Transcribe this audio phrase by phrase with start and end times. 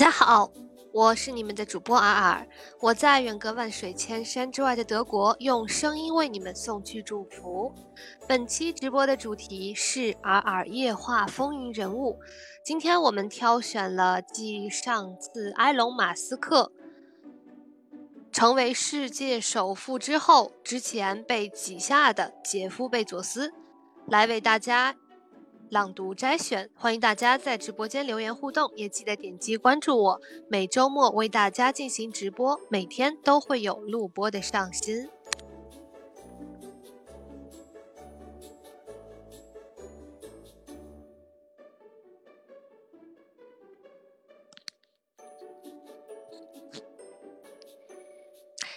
[0.00, 0.50] 大家好，
[0.94, 2.48] 我是你们的主播尔尔，
[2.80, 7.70] 我在远隔万水千山之外的德国，用声音为你们送去祝福。
[8.26, 12.18] 本期直播的主题是尔尔夜话风云人物。
[12.64, 16.72] 今天我们挑选了继上次埃隆·马斯克
[18.32, 23.52] 成为世界首富之后，之前被挤下的杰夫·贝佐斯，
[24.06, 24.96] 来为大家。
[25.70, 30.20] 朗读摘选，欢迎大家在直播间留言互动，也记得点击关注我。
[30.48, 35.08] 每周末为大家进行直播，每天都会有录播的上新。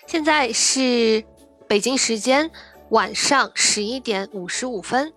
[0.06, 1.26] 现在是
[1.68, 2.52] 北京时间
[2.92, 5.12] 晚上十一点五十五分。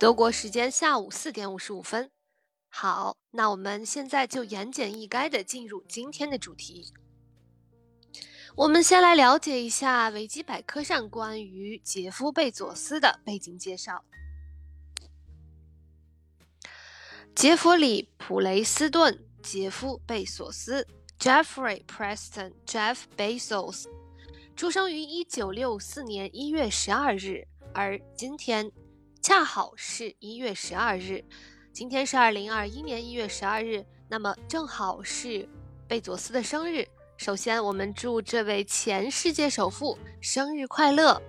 [0.00, 2.10] 德国时间下午四点五十五分。
[2.70, 6.90] 好，那我们现在就言简意赅的进入今天的主题。
[8.56, 14.02] 我们先来了解一下维基百科上关于杰夫·贝佐斯的背景介绍。
[17.34, 19.12] 杰弗里·普雷斯顿·
[19.42, 23.84] 杰夫·贝索斯 （Jeffrey Preston Jeff Bezos）
[24.56, 28.72] 出生于一九六四年一月十二日，而今天。
[29.30, 31.24] 恰好是一月十二日，
[31.72, 35.48] 今天是二零二一年一月十二日，那么正好是
[35.86, 36.84] 贝佐斯的生日。
[37.16, 41.22] 首先，我们祝这位前世界首富生日快乐。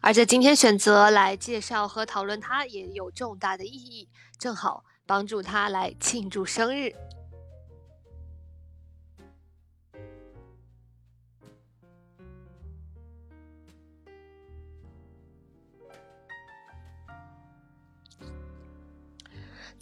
[0.00, 4.08] 而且今天选择来介绍和讨论他，也有重大的意义，
[4.38, 6.94] 正好帮助他来庆祝生日。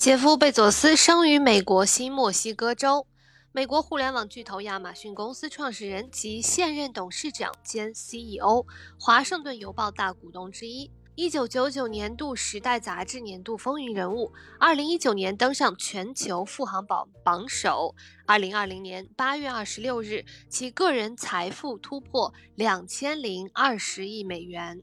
[0.02, 3.06] 杰夫·贝佐斯生于美国新墨西哥州，
[3.52, 8.66] 美国互联网巨头亚马逊公司创始人及现任董事长兼 CEO，
[8.98, 10.90] 华盛顿邮报大股东之一。
[11.14, 17.94] 一九九九年度《时代》杂志年度风云人物，二零一九年登上全球富豪榜榜首。
[18.26, 24.82] 二零二零年八月二十六日，其个人财富突破两千零二十亿美元。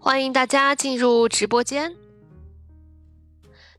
[0.00, 1.92] 欢迎大家进入直播间。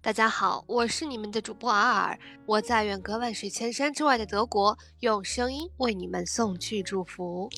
[0.02, 7.50] 大家好，我是你们的主播尔尔，我在远隔万水千山之外的德国，用声音为你们送去祝福。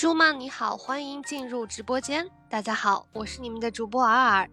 [0.00, 2.30] 舒曼，你好，欢迎进入直播间。
[2.48, 4.48] 大家好，我是你们的主播尔尔，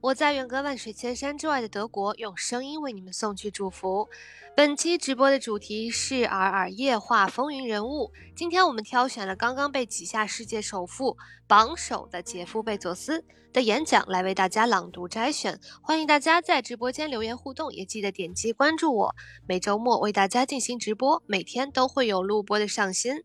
[0.00, 4.08] 我在远隔万水千山之外的德国，用声音为你们送去祝福。
[4.56, 8.10] 本期直播的主题是尔尔夜话风云人物。
[8.34, 15.60] 今天我们挑选了刚刚被挤下世界首富榜首的杰夫·贝佐斯的演讲来为大家朗读摘选。
[15.82, 19.14] 欢迎大家在直播间留言互动，也记得点击关注我。
[19.46, 23.22] 每周末为大家进行直播，每天都会有录播的上新。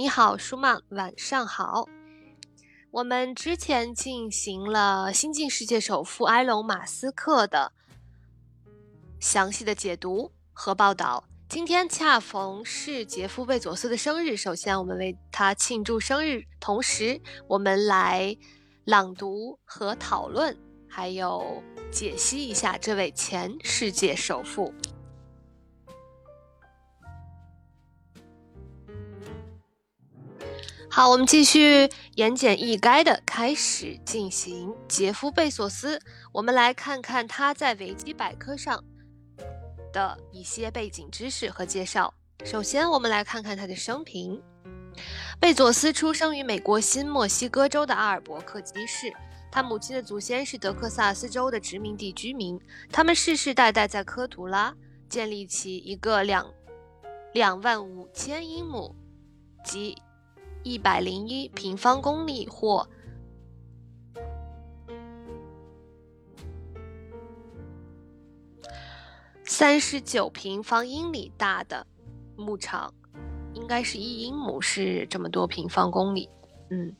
[0.00, 1.86] 你好，舒曼，晚上好。
[2.90, 7.70] 我们之前进行了新晋世界首富埃隆·马斯克的
[9.20, 11.24] 详细的解读和报道。
[11.50, 18.34] 今天恰逢是杰夫·贝佐斯的生日，首先我们为他庆祝生日，同时我们来
[18.86, 20.56] 朗读和讨论，
[20.88, 21.62] 还有
[21.92, 24.72] 解析一下这位前世界首富。
[30.92, 36.00] 好，我们继续言简意赅的开始进行杰夫·贝索斯。
[36.32, 38.82] 我们来看看他在维基百科上
[39.92, 42.12] 的一些背景知识和介绍。
[42.44, 44.42] 首先，我们来看看他的生平。
[45.38, 49.12] 贝佐斯出生于美国新墨西哥州的阿尔伯克基市，
[49.52, 52.60] 他母亲的祖先是德克萨斯州的殖民地居民，
[52.90, 54.74] 他们世世代代在科图拉
[55.08, 56.52] 建立起一个两
[57.32, 58.92] 两万五千英亩
[59.64, 59.96] 及。
[60.62, 62.88] 一百零一平方公里或
[69.44, 71.86] 三十九平方英里大的
[72.36, 72.94] 牧场，
[73.52, 76.28] 应该是一英亩是这么多平方公里。
[76.70, 76.94] 嗯，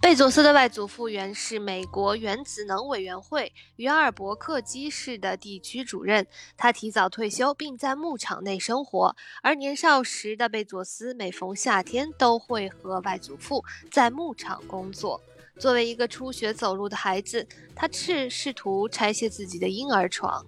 [0.00, 6.26] 贝佐斯的外祖父原是美国原子能委员会于尔伯克基市的地区主任，
[6.56, 9.14] 他提早退休，并在牧场内生活。
[9.42, 15.20] 而年少时的贝佐斯每逢夏天都会和外祖父在牧场工作。
[15.58, 20.44] 作为一个初学走路的孩子，他试试图拆卸自己的婴儿床。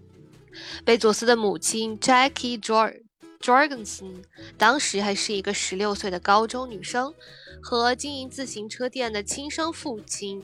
[0.84, 3.03] 贝佐斯的母亲 Jackie George。
[3.44, 4.24] Jorgensen
[4.56, 7.12] 当时还是一个十六岁的高中女生，
[7.62, 10.42] 和经营自行车店的亲生父亲。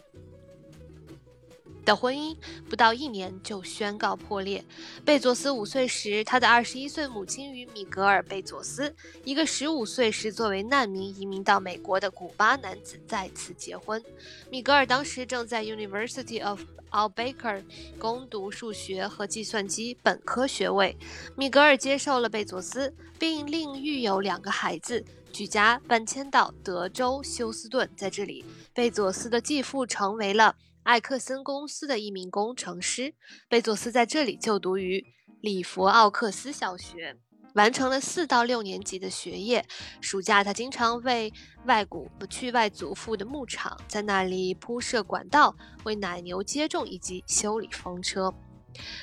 [1.83, 2.37] 的婚姻
[2.69, 4.63] 不到一年就宣告破裂。
[5.03, 8.95] 贝佐斯五岁时，他的二十一岁母亲与米格尔·贝佐斯，
[9.25, 14.05] 一个十五岁时作为难民移民到美国的古巴男子再次结婚。
[14.51, 16.61] 米格尔当时正在 University of
[16.91, 17.65] Albuquerque
[17.99, 20.97] 攻读数学和计算机本科学位。
[21.37, 27.89] 米格尔接受了贝佐斯，并另育有两个孩子，举家搬迁到德州休斯顿。
[27.97, 28.45] 在这里，
[28.75, 30.57] 贝佐斯的继父成为了。
[30.83, 33.15] 艾克森公司的一名工程师，
[33.49, 35.05] 贝佐斯在这里就读于
[35.43, 37.19] 里弗奥克斯小学，
[37.55, 39.65] 完成了四到六年级的学业。
[40.01, 41.33] 暑假，他经常为
[41.65, 45.55] 外祖去外祖父的牧场，在那里铺设管道，
[45.85, 48.33] 为奶牛接种以及修理风车。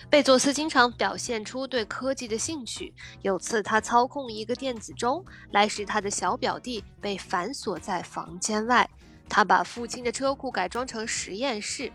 [0.10, 2.94] 贝佐斯经常表现出对科技的兴趣。
[3.22, 8.90] 有次，他操控一个电子钟，来使他的小表弟被反锁在房间外。
[9.28, 11.92] 他把父亲的车库改装成实验室。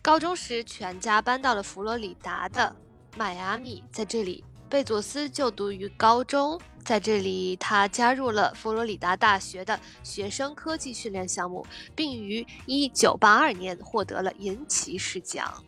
[0.00, 2.74] 高中时，全家搬到了佛罗里达的
[3.16, 6.60] 迈阿密，在这里，贝佐斯就读于高中。
[6.84, 15.62] 在这里，他加入了佛罗里达大学的学生科技训练项目，并于1982年获得了银骑士奖。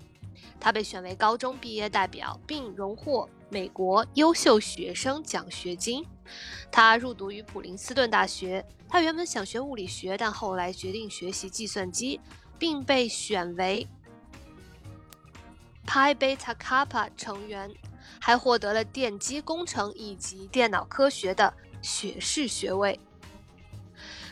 [0.59, 3.29] 他被选为高中毕业代表，并荣获。
[3.53, 6.07] 美国优秀学生奖学金。
[6.71, 8.65] 他入读于普林斯顿大学。
[8.89, 12.21] 他原本想学物理学，但后来决定学习计算机，
[12.59, 13.87] 并被选为
[15.85, 17.71] Pi Beta Kappa 成员，
[18.19, 21.53] 还获得了电机工程以及电脑科学的
[21.83, 22.99] 学士学位。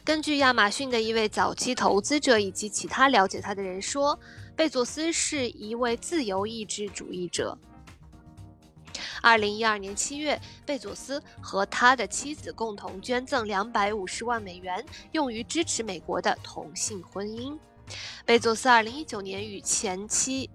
[0.05, 4.19] 根据亚马逊的一位早期投资者以及其他了解他的人说，
[4.57, 7.59] 贝佐斯是一位自由意志主义者。
[9.21, 17.59] 二零一二年七月，贝佐斯和他的妻子共同捐赠两百五十万美元，用于支持美国的同性婚姻。
[18.25, 20.49] 贝佐斯二零一九年与前妻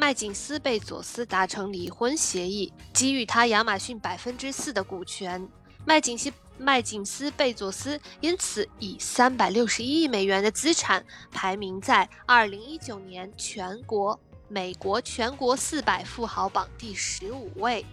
[0.00, 5.46] 麦金斯·贝佐斯达成离婚协议，给予他亚马逊百分之四的股权。
[5.84, 14.18] 麦金斯麦金斯·贝佐斯因此以三百六十一亿美元的资产排名在二零一九年全国。
[14.48, 17.84] 美国全国四百富豪榜第十五位，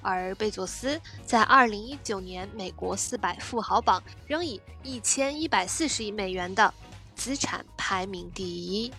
[0.00, 6.72] 而贝佐斯在二零一九年美国四百富豪榜仍以一千一百四十亿美元的
[7.14, 8.90] 资产排名第一。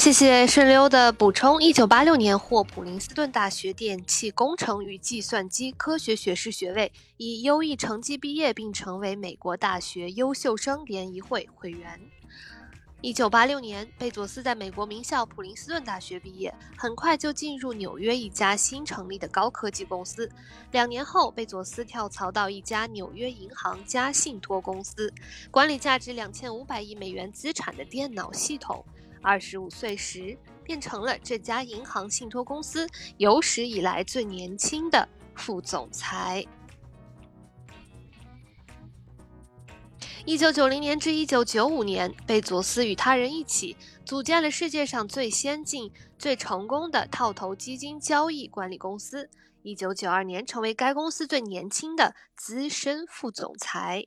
[0.00, 1.62] 谢谢顺溜的补充。
[1.62, 12.00] 一九八六年获普林斯顿大学电气工程与计算机科学学士学位，以优异成绩毕业，并成为美国大学优秀生联谊会会员。
[13.02, 20.30] 一九八六年，贝佐斯在美国名校普林斯顿大学毕业，很快就进入纽约一家新成立的高科技公司。
[20.72, 25.12] 两年后，贝佐斯跳槽到一家纽约银行家信托公司，
[25.50, 28.82] 管理价值两千五百亿美元资产的电脑系统。
[29.22, 36.44] 二十五岁时，变成了这家银行信托公司有史以来最年轻的副总裁。
[40.26, 49.28] 一九九零年至一九九五年，贝佐斯与他人一起组建了世界上最先进、最成功的套头基金交易管理公司。
[49.62, 54.06] 一九九二年，成为该公司最年轻的资深副总裁。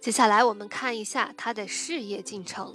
[0.00, 2.74] 接下来我们看一下他的事业进程。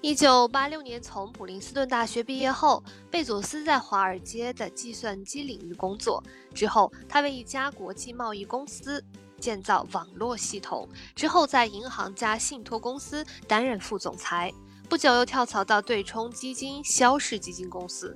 [0.00, 6.22] 一九八六年从普林斯顿大学毕业后，贝佐斯在华尔街的计算机领域工作。
[6.52, 9.02] 之后，他为一家国际贸易公司
[9.40, 10.86] 建造网络系统。
[11.14, 14.52] 之后，在银行家信托公司担任副总裁。
[14.90, 18.14] 不久，又跳槽到对冲基金肖氏基金公司。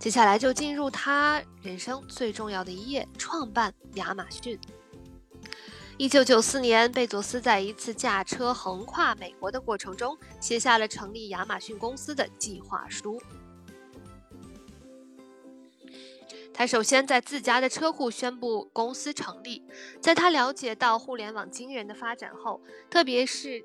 [0.00, 4.58] 接下来就进入他人生最重要的一页：创办亚马逊。
[5.98, 13.20] 一九九四年，贝佐斯在一次驾车横跨美国的过程中，写下了成立亚马逊公司的计划书。
[16.54, 19.64] 他首先在自家的车库宣布公司成立。
[20.00, 23.64] 在他了解到互联网惊人的发展后，特别是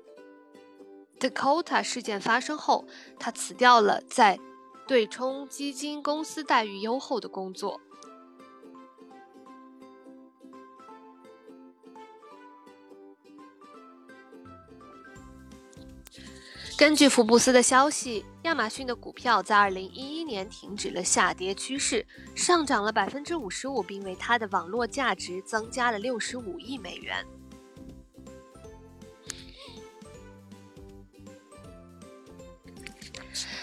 [1.20, 2.84] Dakota 事件发生后，
[3.16, 4.40] 他辞掉了在
[4.88, 7.80] 对冲基金公司待遇优厚的工作。
[16.76, 22.04] 根据福布斯的消息，亚马逊的股票在2011年停止了下跌趋势，
[22.34, 27.24] 上涨了55%，并为它的网络价值增加了65亿美元。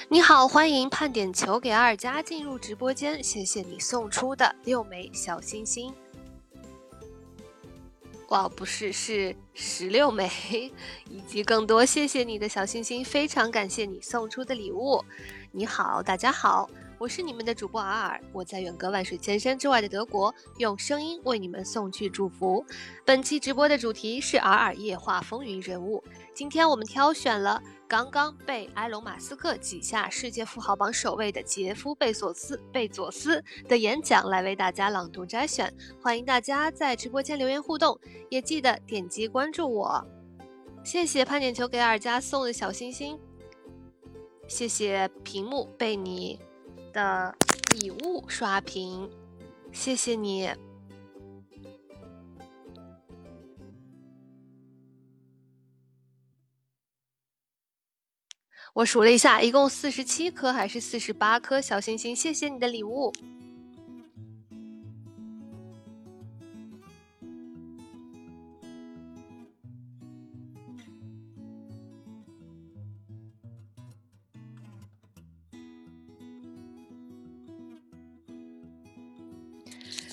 [0.07, 5.93] 你好，欢迎判点球给阿尔加进入直播间，谢谢你送出的六枚小心心。
[8.31, 10.71] 哇，不是，是十六枚，
[11.09, 11.85] 以及更多。
[11.85, 15.03] 谢谢你的小心心，非常感谢你送出的礼物。
[15.51, 22.65] 你好，大家好，我是你们的主播尔尔，我在远隔万水千山之外的德国，用声音为你们送去祝福。
[23.03, 26.01] 本期直播的主题是尔尔夜话风云人物，
[26.33, 27.61] 今天我们挑选了。
[27.91, 40.07] 刚刚被埃隆·马斯克挤下世界富豪榜首位的杰夫·贝索斯贝佐斯的演讲来为大家朗读摘选，欢迎大家在直播间留言互动，也记得点击关注我。
[40.86, 43.19] 谢谢潘点球给尔加送的小心心，
[44.48, 46.39] 谢谢屏幕被你
[46.93, 47.36] 的
[47.71, 49.12] 礼物刷屏，
[49.74, 50.50] 谢谢你。
[58.73, 62.15] 我数了一下，一共四十七颗还是四十八颗小星星？
[62.15, 63.11] 谢谢你的礼物。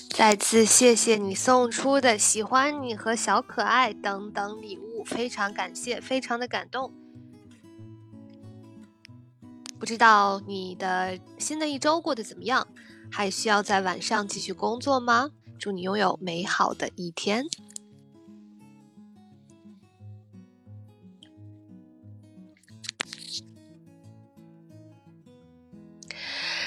[0.09, 6.98] 再次谢谢你送出的喜欢你和小可爱等等礼物，非常感谢，非常的感动。
[9.79, 12.67] 不知道你的新的一周过得怎么样？
[13.09, 15.31] 还需要在晚上继续工作吗？
[15.57, 17.45] 祝你拥有美好的一天。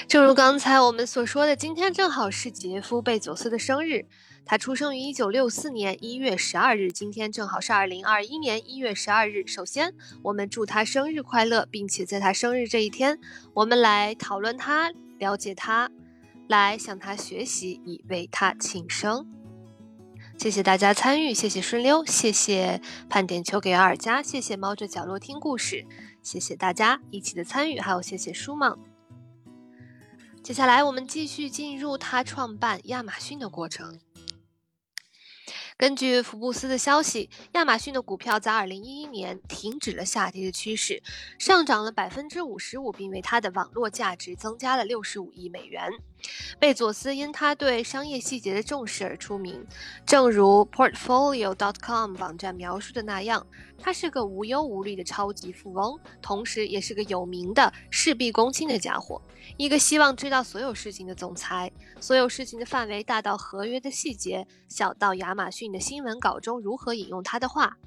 [0.07, 4.07] 正如刚才我们所说的，今天正好是杰夫·贝佐斯的生日。
[4.45, 9.47] 他出生于一九六四年一月十二日，今天正好是二零二一年一月十二日。
[9.47, 13.19] 首先，我们祝他生日快乐，并且在他生日这一天，
[13.53, 15.89] 我们来讨论他，了解他，
[16.49, 19.25] 来向他学习，以为他庆生。
[20.37, 25.85] 谢谢大家参与，谢谢顺溜，谢谢判点球给二加，谢谢猫着角落听故事，
[26.21, 28.77] 谢谢大家一起的参与，还有谢谢舒梦。
[30.41, 33.99] 接下来，我们继续进入他创办亚马逊的过程。
[35.75, 41.01] 根据福布斯的消息，亚马逊的股票在2011年停止了下跌的趋势，
[41.39, 45.89] 上涨了百分之五十五并为它的网络价值增加了六十五亿美元。
[46.59, 49.65] 贝佐斯因他对商业细节的重视而出名，
[50.05, 53.45] 正如 Portfolio.com 网站描述的那样，
[53.77, 59.21] 他是个无忧无虑的超级富翁，同时也是个有名的事必躬亲的家伙，
[59.57, 61.71] 一个希望知道所有事情的总裁。
[61.99, 67.77] 所有事情的范围大到合约的细节，小到亚马逊的新闻稿中如何引用他的话。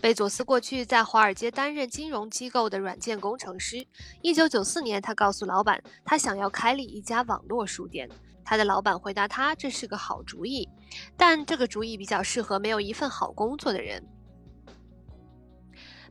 [0.00, 3.84] 贝佐斯过去在华尔街担任金融机构的软件工程师。
[4.22, 8.08] 1994年，他告诉老板，他想要开立一家网络书店。
[8.44, 10.66] 他的老板回答他：“这是个好主意，
[11.18, 14.06] 但这个主意比较适合没有一份好工作的人。”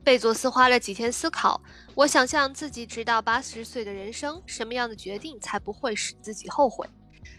[0.04, 1.60] 贝佐斯花了几天思考
[1.96, 6.88] ：“我想象自己直到八十岁的人生，什么样的决定才不会使自己后悔？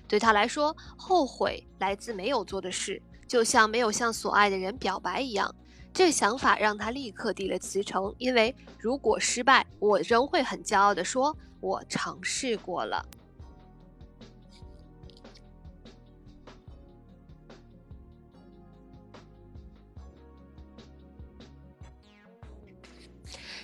[0.06, 5.56] 对他来说，后悔来自没有做的事，就像没有向所爱的人表白一样。”
[5.94, 13.06] 这想法让他立刻递了辞呈，因为如果失败，我仍会很骄傲地说：“我尝试过了。”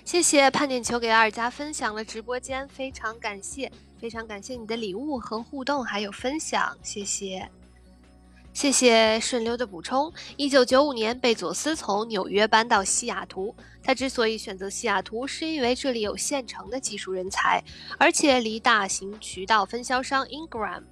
[0.04, 7.50] 谢谢判点球给二加分享了直播间，非常感谢，非常感谢你的礼物和互动，还有分享，谢谢。
[8.56, 10.10] 谢谢顺溜的补充。
[10.38, 13.54] 一九九五年，贝佐斯从纽约搬到西雅图。
[13.82, 17.62] 他之所以选择西雅图，是因为这里有现成的技术人才，
[17.98, 20.84] 而且离大型渠道分销商 Ingram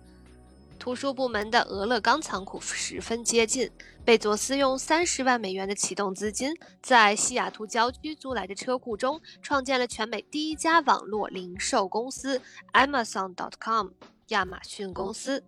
[0.79, 3.71] 图书部门的俄勒冈仓库十分接近。
[4.05, 12.43] 贝佐斯用三十万美元的启动资金，在西雅图郊区租来的车库中，创建了全美第一家网络零售公司
[12.75, 13.89] Amazon.com。
[14.29, 15.45] 亚马逊公司。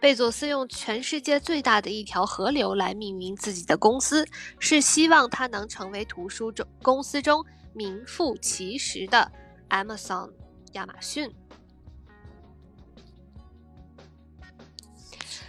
[0.00, 4.26] 贝佐斯用全世界最大的一条河流来命名自己的公司，
[4.58, 9.30] 是希望它能成为图书中公司中名副其实的
[9.70, 10.30] Amazon
[10.72, 11.32] 亚马逊。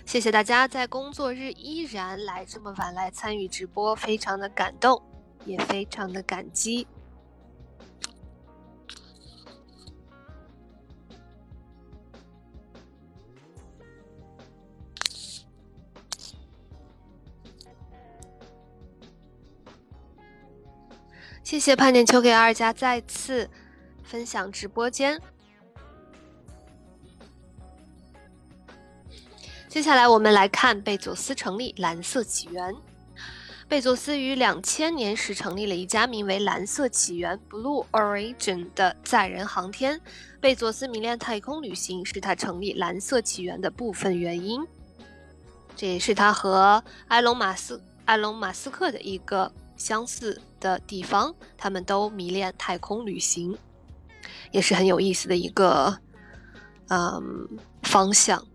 [0.06, 5.02] 谢谢大家在工作日依然来这么晚来参与直播，非常的感动，
[5.46, 6.88] 也非常的感激。
[21.56, 23.50] 谢谢盼点球给二家再次
[24.04, 25.18] 分享直播间。
[29.70, 32.76] 接下来我们来看贝佐斯成立蓝色起源。
[33.70, 40.02] 贝佐斯于两千年时成立了一家名为蓝色起源 （Blue Origin） 的载人航天。
[40.42, 44.62] 贝佐斯迷恋太空旅行，是他成立蓝色起源的部分原因。
[45.78, 51.34] 这也是他和埃隆·马斯埃隆·马斯克的一个相似的地方。
[51.58, 53.58] 他们都迷恋太空旅行，
[54.52, 56.00] 也是很有意思的一个
[56.90, 57.48] 嗯
[57.84, 58.46] 方向。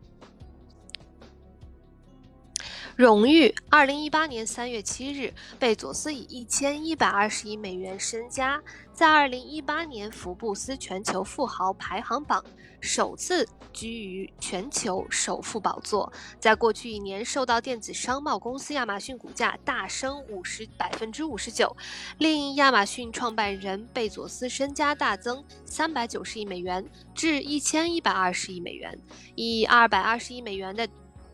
[2.97, 3.55] 荣誉。
[3.71, 8.63] 二零一八年三月七日，贝佐斯以一千一百二十亿美元身家，
[9.01, 12.45] 在二零一八年福布斯全球富豪排行榜
[12.83, 16.13] 首次居于全球首富宝座。
[16.39, 21.75] 在过去一年，受到电子商贸公司亚马逊股价大升五十百分之五十九，
[22.19, 26.85] 令亚马逊创办人贝佐斯身家大增三百九十亿美元
[27.15, 28.99] 至一千一百二十亿美元，
[29.35, 30.87] 以二百二十亿美元的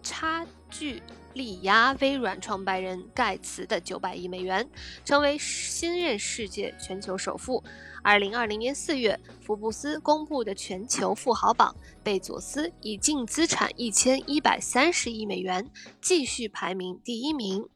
[0.05, 1.03] 差距。
[1.37, 4.67] 力压微软创办人盖茨的九百亿美元，
[5.05, 7.63] 成为新任世界全球首富。
[8.03, 15.69] 二零二零年四月，福布斯公布的全球富豪榜，贝佐斯以净资产一千一百三十亿美元
[16.01, 17.69] 继续排名第一名。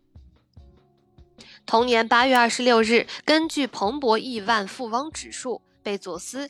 [1.67, 6.49] 同年八月二十六日，根据彭博亿万富翁指数，贝佐斯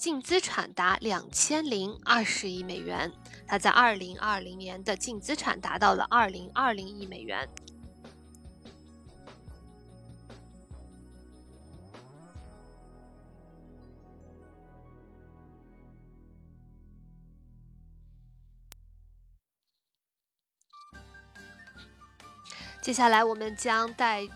[0.00, 3.12] 净资产达两千零二十亿美元。
[3.46, 7.46] 它在二零二零年的净资产达到了二零二零亿美元。
[22.80, 24.26] 接下来，我们将带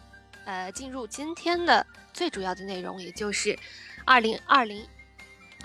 [0.45, 3.59] 呃进入今天的最主要的内容，也就是
[4.05, 4.87] 二零二零。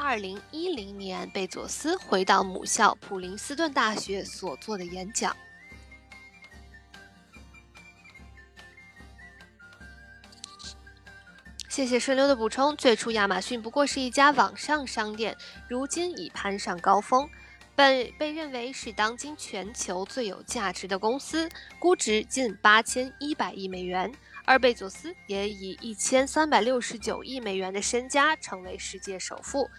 [0.01, 5.35] 二零一零年，贝佐斯回到母校普林斯顿大学所做的演讲。
[11.67, 12.75] 谢谢顺溜的补充。
[12.77, 15.35] 最初，亚马逊不过是一家网上商店，
[15.67, 17.29] 如今已攀上高峰，
[17.75, 24.09] 被被认为是当今全球最有价值的公司，估值近八千一百亿美元。
[24.49, 29.69] 而贝佐斯也以一千三百六十九亿美元的身家成为世界首富。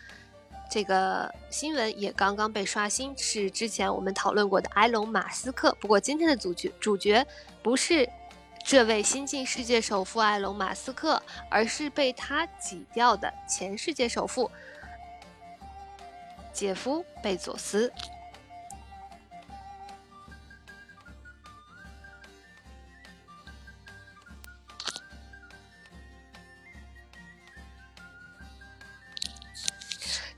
[0.70, 5.76] 这个新闻也刚刚被刷新，是之前我们讨论过的埃隆·马斯克。
[5.80, 7.26] 不过今天的主角主角
[7.64, 8.08] 不是
[8.64, 14.48] 这位新晋世界首富埃隆·马斯克，而是被他挤掉的前世界首富
[16.52, 17.92] 杰夫·贝佐斯。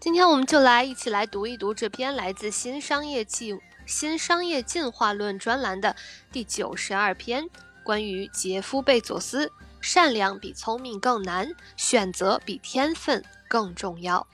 [0.03, 5.95] 今天我们就来一起来读一读这篇来自《新商业进新商业进化论》专栏的
[6.33, 7.49] 第九十二篇，
[7.85, 14.27] 关于杰夫·贝佐斯：善良比聪明更难，选择比天分更重要。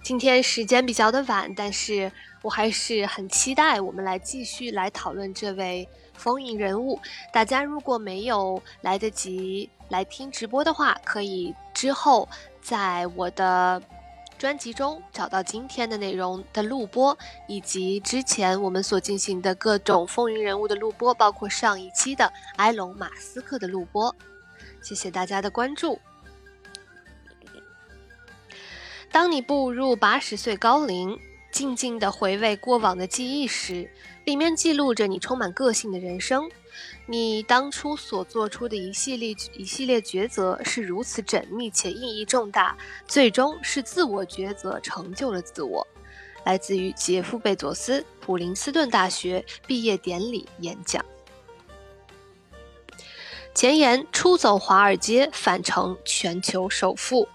[0.00, 2.12] 今天时间比较的晚，但是。
[2.46, 7.00] 我还是很期待我们来继续来讨论这位风云人物。
[7.32, 12.28] 大家如果没有来得及来听直播的话，可以之后
[12.62, 13.82] 在我的
[14.38, 24.14] 专辑中找到今天的内容的录播，以及之前我们所进行的各种风云人物的录播，包括上一期的埃隆·马斯克的录播。
[24.80, 25.98] 谢谢大家的关注。
[29.10, 31.18] 当你步入八十岁高龄。
[31.56, 33.90] 静静地回味过往的记忆时，
[34.26, 36.50] 里面记录着你充满个性的人生。
[37.06, 42.76] 你当初所做出的一系列一系列抉择是如此缜密且意义重大，
[43.08, 45.86] 最终是自我抉择成就了自我。
[46.44, 51.02] 来自于杰夫·贝佐斯普林斯顿大学毕业典礼演讲。
[53.54, 57.26] 前言：出走华尔街，反成全球首富。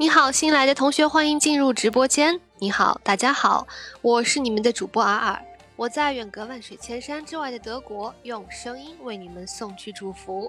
[0.00, 2.40] 你好，新来的同学，欢迎进入直播间。
[2.60, 3.66] 你好，大家好，
[4.00, 5.44] 我是你们的主播尔尔。
[5.74, 10.48] 我在远隔万水千山之外的德国，用声音为你们送去祝福。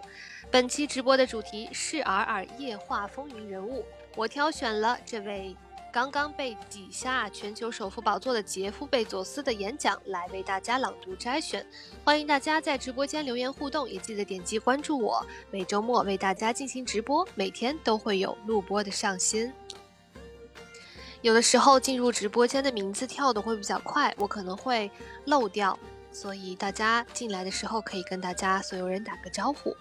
[0.52, 3.84] 本期直播的主题是尔尔夜话风云人物，
[4.16, 5.56] 我挑选了这位
[5.92, 11.66] 刚刚被挤下全球首富宝座的杰夫贝佐斯的演讲来为大家朗读摘选。
[12.04, 15.26] 欢迎大家在直播间留言互动，也记得点击关注我。
[15.50, 19.52] 每周末为大家进行直播，每天都会有录播的上新。
[21.22, 24.92] 有的时候进入直播间的名字跳的会比较快，我可能会
[25.26, 25.78] 漏掉，
[26.12, 29.76] 所以大家进来的时候可以跟大家所有人打个招呼。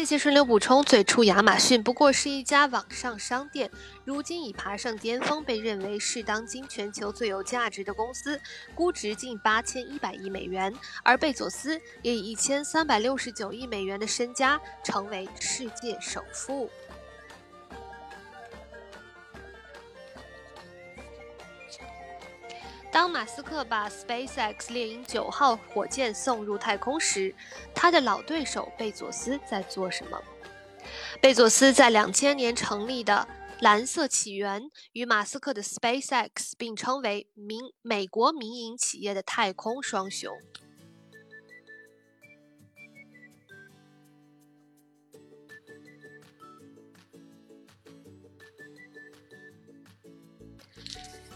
[0.00, 3.70] 谢谢顺流补充，最初亚马逊不过是一家网上商店，
[4.02, 8.40] 如今已爬上巅峰，被认为是当今全球最有价值的公司，
[8.74, 16.70] 估值近八千一百亿美元，而贝佐斯也以一千三百六十九亿美元的身家成为世界首富。
[22.92, 27.32] 当马斯克把 SpaceX 猎鹰九号火箭送入太空时，
[27.72, 30.20] 他的老对手贝佐斯在做什么？
[31.20, 33.28] 贝佐斯在两千年成立的
[33.60, 40.36] 蓝色起源与马斯克的 SpaceX 并称为民美国民营企业的太空双雄。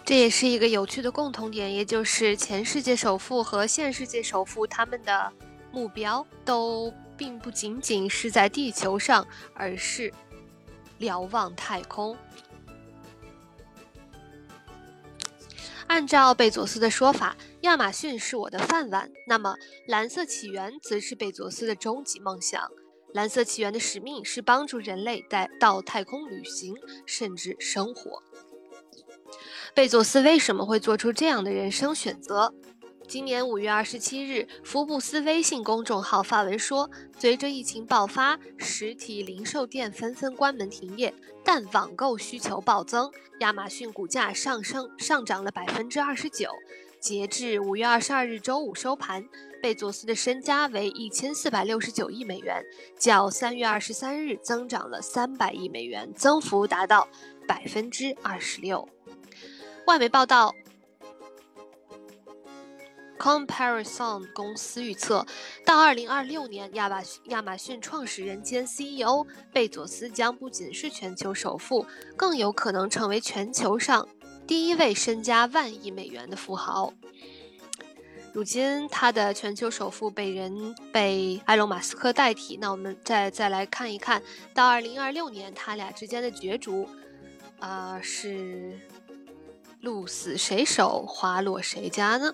[0.05, 5.33] 这也是一个有趣的共同点，也就是前世界首富和现世界首富他们的
[5.73, 10.13] 目标都并不仅仅是在地球上，而是
[10.99, 12.17] 瞭望太空。
[15.87, 22.71] 按照贝佐斯的说法，亚马逊是我的饭碗，那么蓝色起源则是贝佐斯的终极梦想。
[23.15, 26.75] 蓝色起源的使命是帮助人类在到太空旅行，
[27.07, 28.23] 甚至生活。
[29.75, 32.55] 贝佐斯为什么会做出这样的人生选择？
[33.09, 41.13] 今年五月二十七日，福布斯微信公众号发文说，随着疫情爆发，实体零售店纷纷关门停业，
[41.45, 43.11] 但网购需求暴增，
[43.41, 46.49] 亚马逊股价上升上涨了百分之二十九。
[47.01, 49.29] 截至五月二十二日周五收盘，
[49.61, 52.65] 贝佐斯的身家为一千四百六十九亿美元，
[52.97, 57.09] 较三月二十三日增长了三百亿美元，增幅达到
[57.49, 58.89] 百分之二十六。
[59.87, 60.55] 外媒报道
[63.19, 65.27] ，Comparison 公司预测，
[65.67, 71.85] 到2026年，亚马逊亚马逊创始人兼 CEO 贝佐斯将不仅是全球首富，
[72.17, 74.09] 更有可能成为全球上
[74.47, 76.93] 第一位身家万亿美元的富豪。
[78.33, 82.57] 如今，他的全球首富被人被埃隆·马斯克代替。
[82.57, 84.23] 那我们再再来看一看
[84.55, 86.89] 到2026年他俩之间的角逐，
[87.61, 88.81] 啊是。
[89.85, 92.33] 鹿死谁手，花落谁家呢？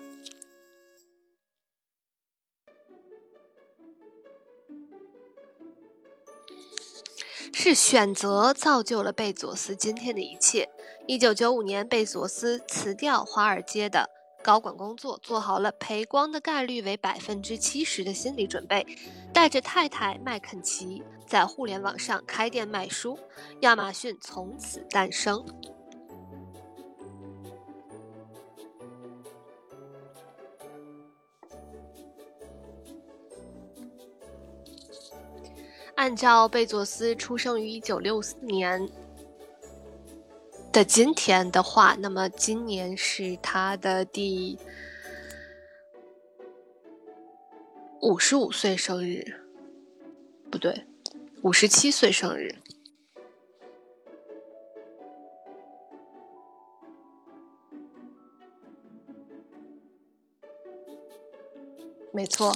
[7.53, 10.69] 是选择造就了贝佐斯今天的一切。
[11.05, 14.09] 一九九五年，贝佐斯辞掉华尔街的
[14.41, 18.87] 高管工作，做好了赔光的概率为百分之七十的心理准备，
[19.33, 23.19] 带着太太麦肯齐在互联网上开店卖书，
[23.59, 25.45] 亚马逊从此诞生。
[36.01, 38.89] 按照贝佐斯出生于一九六四年
[40.73, 44.57] 的今天的话，那么今年是他的第
[48.01, 49.23] 五十五岁生日，
[50.49, 50.87] 不对，
[51.43, 52.55] 五十七岁生日。
[62.13, 62.53] 没错，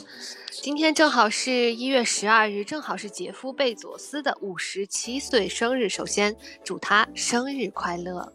[0.51, 5.87] 今天正好是一月十二日，正好是杰夫·贝佐斯的五十七岁生日。
[5.87, 8.33] 首先，祝他生日快乐！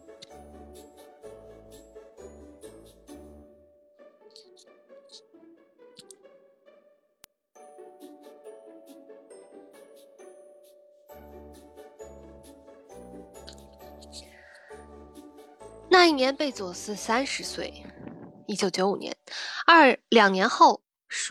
[15.87, 17.85] 那一年，贝佐斯三十岁，
[18.47, 19.15] 一九九五年，
[19.67, 20.80] 二两年后。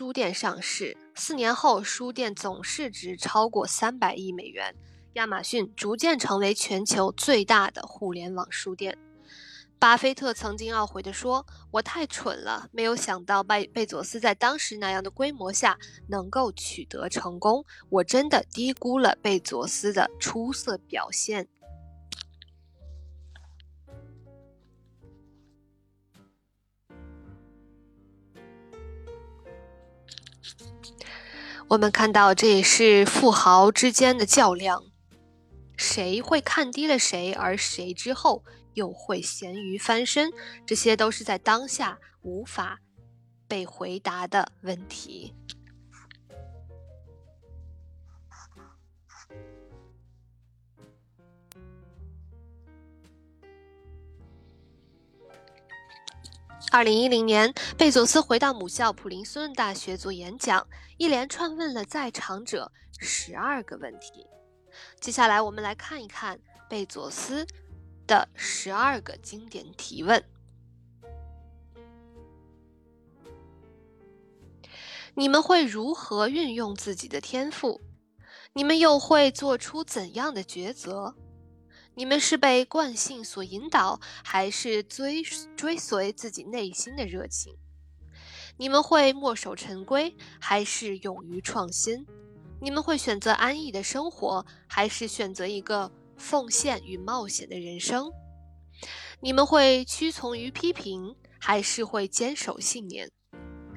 [0.01, 4.73] 书店上市四年后，书店总市值超过三百亿美元，
[5.13, 8.97] 亚马逊逐渐成为全球最大的互联网书店。
[9.77, 17.63] 巴菲特曾经懊悔地说：“我太蠢了，没有想到贝贝佐斯在当时那样的规模下能够取得成功。
[17.89, 21.47] 我真的低估了贝佐斯的出色表现。”
[31.71, 34.83] 我们看到，这也是富豪之间的较量，
[35.77, 40.33] 谁会看低了谁，而谁之后又会咸鱼翻身，
[40.65, 42.79] 这些都是在当下无法
[43.47, 45.33] 被回答的问题。
[56.73, 60.65] 二零一零年，贝佐斯回到母校普林斯顿大学做演讲，
[60.97, 64.25] 一连串问了在场者十二个问题。
[65.01, 67.45] 接下来，我们来看一看贝佐斯
[68.07, 70.23] 的十二个经典提问：
[75.13, 77.81] 你们会如何运用自己的天赋？
[78.53, 81.13] 你们又会做出怎样的抉择？
[81.93, 85.21] 你们是被惯性所引导，还是追
[85.55, 87.53] 追随自己内心的热情？
[88.57, 92.05] 你们会墨守成规，还是勇于创新？
[92.61, 98.09] 你们会选择安逸的生活，还是选择一个奉献与冒险的人生？
[99.19, 103.11] 你们会屈从于批评，还是会坚守信念？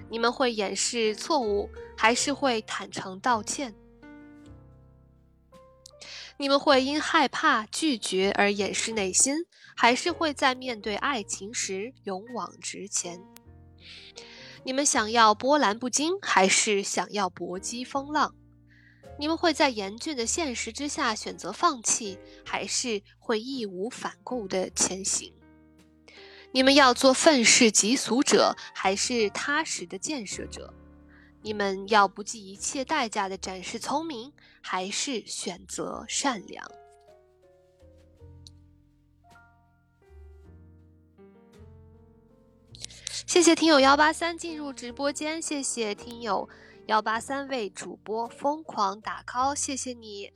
[0.09, 3.74] 你们会掩饰错误，还是会坦诚道歉？
[6.37, 13.20] 你们会因害怕拒绝而掩饰内心，还是会在面对爱情时勇往直前？
[14.64, 18.35] 你们想要波澜不惊，还是想要搏击风浪？
[19.16, 25.33] 你们会在严峻的现实之下选择放弃，还是会义无反顾地前行？
[26.51, 30.75] 你们要做愤世嫉俗者，还是踏实的建设者？
[31.44, 36.66] 你们要不计一切代价的展示聪明，还是选择善良？
[43.26, 46.48] 谢谢听友幺八三进入直播间，谢谢听友
[46.87, 50.33] 幺八三为主播疯狂打 call，谢谢你。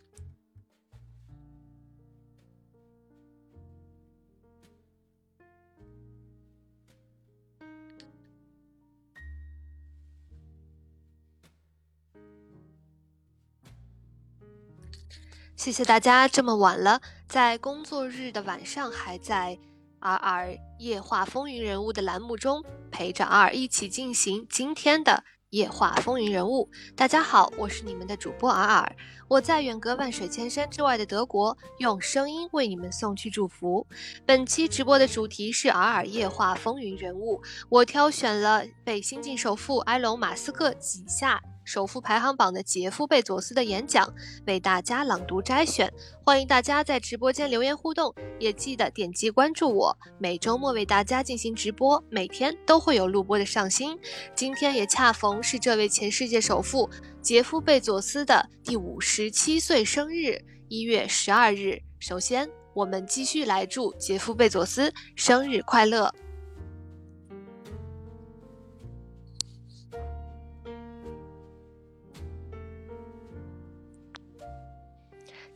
[15.68, 19.58] 谢谢大家这么晚了，在工作日的晚上，还在
[20.00, 26.70] R R 夜话风云人物的栏目中陪着 R 一起进行今天的夜话风云人物。
[26.96, 28.96] 大家好，我是你们的主播 R R，
[29.28, 33.86] 我在远隔万水千山之外的德国，用声音为你们送去祝福。
[34.24, 41.38] 本期直播的主题是 R R 夜话风云人物，我挑选了被新晋首富埃隆·马斯克挤下。
[41.68, 44.10] 首富排行榜的杰夫·贝佐斯的演讲，
[44.46, 45.92] 为大家朗读摘选。
[46.24, 49.94] 欢迎大家在直播间留言互动，也记得点击关注我。
[50.18, 53.94] 每周末为大家进行直播，每天都会有录播的上新。
[54.34, 56.88] 今天也恰逢是这位前世界首富
[57.20, 61.78] 杰夫·贝佐斯的第五十七岁生日，一月十二日。
[61.98, 66.10] 首先，我们继续来祝杰夫·贝佐斯生日快乐。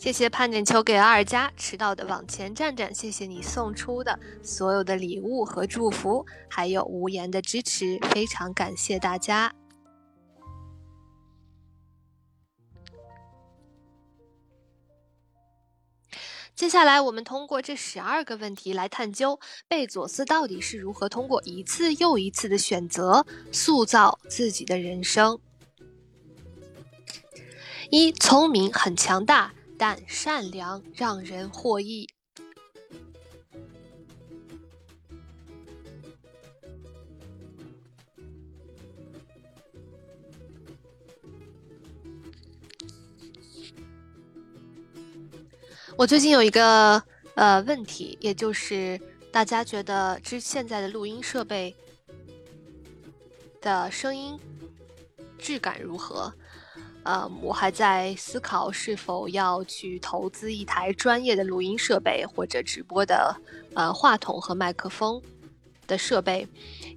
[0.03, 9.55] 谢谢盼点球给阿尔加迟到的往前站站，谢谢你送出的所有的礼物和祝福，还有无言的支持，非常感谢大家。
[16.57, 19.39] 接下来，我们通过这十二个问题来探究
[19.69, 25.39] 贝佐斯到底是如何通过一次又一次的选择塑造自己的人生。
[27.89, 29.55] 一，聪明很强大。
[29.85, 32.09] 但善良让人获益。
[45.97, 47.03] 我最近有一个
[47.35, 49.01] 呃问题，也就是
[49.33, 51.75] 大家觉得之现在的录音设备
[53.61, 54.39] 的声音
[55.39, 56.33] 质感如何？
[57.05, 63.37] 呃，我还在思考是否要去投资一台专业的录音设备或者直播的
[63.75, 65.21] 呃话筒和麦克风
[65.87, 66.47] 的设备，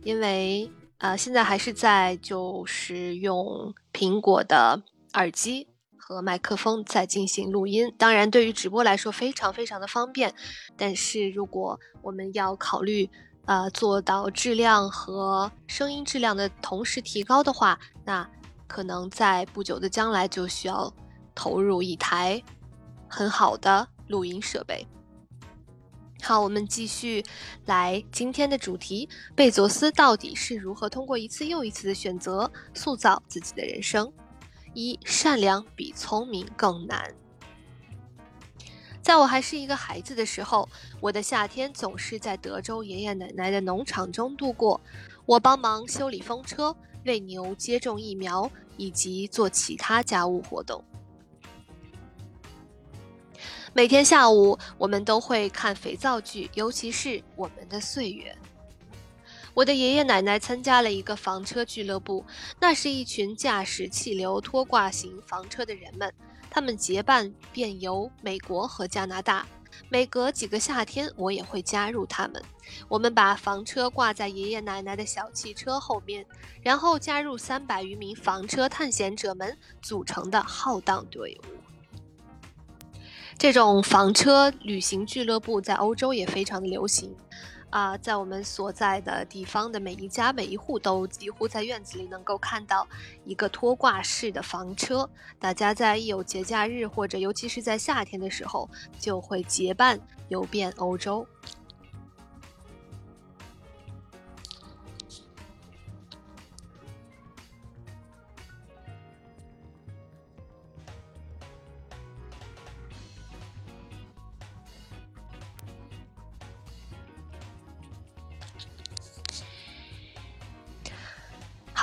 [0.03, 7.91] 因为呃现在还是在就是用苹果的耳机和麦克风在进行录音。
[7.97, 10.33] 当然，对于直播来说非常非常的方便。
[10.77, 13.09] 但是如果我们要考虑，
[13.45, 18.27] 呃，做到质量和声音质量的同时提高的话，那
[18.67, 20.93] 可能在不久的将来就需要
[21.33, 22.41] 投入一台
[23.07, 24.85] 很好的录音设备。
[26.21, 27.23] 好，我们继续
[27.65, 34.11] 来今天的主题：贝佐斯到底是如何通过一次又一次的选择塑造自己的人生？
[34.73, 37.13] 一，善良比聪明更难。
[39.03, 40.67] 在我还是一个孩子的时候，
[40.99, 44.81] 我的夏天总是在德州爷爷奶奶的农场中度过。
[45.27, 50.83] 我帮忙修理风车、喂牛、接种疫苗，以及做其他家务活动。
[53.73, 58.35] 每天下午，我们都会看肥皂剧，尤其是《我们的岁月》。
[59.53, 62.25] 我的爷爷奶奶参加了一个房车俱乐部，
[62.59, 66.11] 那是一群驾驶气流拖挂型房车的人们。
[66.49, 69.45] 他们结伴遍游美国和加拿大，
[69.89, 72.41] 每隔几个夏天，我也会加入他们。
[72.87, 76.25] 我们把房车挂在爷爷奶奶的小汽车后面，
[76.61, 81.45] 然后加入三百余名房车探险者们组成的浩荡队伍。
[83.37, 87.13] 这种房车旅行俱乐部在欧洲也非常的流行。
[87.75, 92.87] 啊，在我们所在的地方的每一家每一户都几乎在院子里能够看到
[93.25, 101.27] 一个拖挂式的房车，大家在一有节假日或者尤其是在夏天的时候，就会结伴游遍欧洲。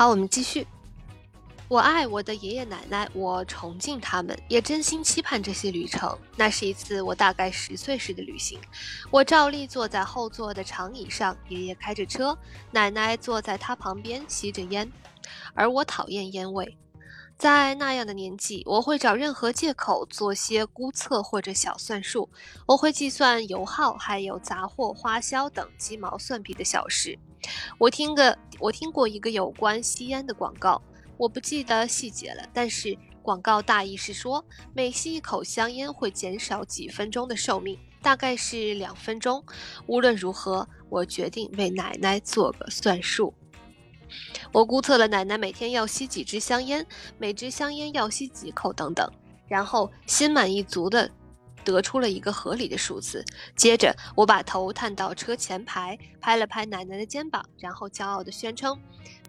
[0.02, 0.66] 好，我们继续。
[1.68, 6.18] 我爱我的爷爷奶奶，我崇敬他们，也真心期盼这些旅程。
[6.36, 8.58] 那是一次我大概十岁时的旅行，
[9.12, 12.36] 我照例坐在后座的长椅上，爷爷开着车，
[12.72, 14.90] 奶奶坐在他旁边吸着烟，
[15.54, 16.76] 而我讨厌烟味。
[17.38, 22.28] 在那样的年纪，我会找任何借口做些估测或者小算术，
[22.66, 27.16] 我会计算油耗，还有杂货花销等鸡毛蒜皮的小事。
[27.78, 30.80] 我听个，我听过一个有关吸烟的广告，
[31.16, 39.44] 我不记得细节了，但是广告大意是说，每吸一口香烟会减少几分钟的寿命，大概是两分钟。
[39.86, 43.32] 无论如何，我决定为奶奶做个算术。
[44.52, 46.86] 我估测了奶奶每天要吸几支香烟，
[47.18, 49.10] 每支香烟要吸几口等等，
[49.48, 51.10] 然后心满意足的。
[51.64, 53.24] 得出了一个合理的数字。
[53.56, 58.78] 接着，我把头探到车前排，拍了拍奶奶的肩膀，然后骄傲地宣称：“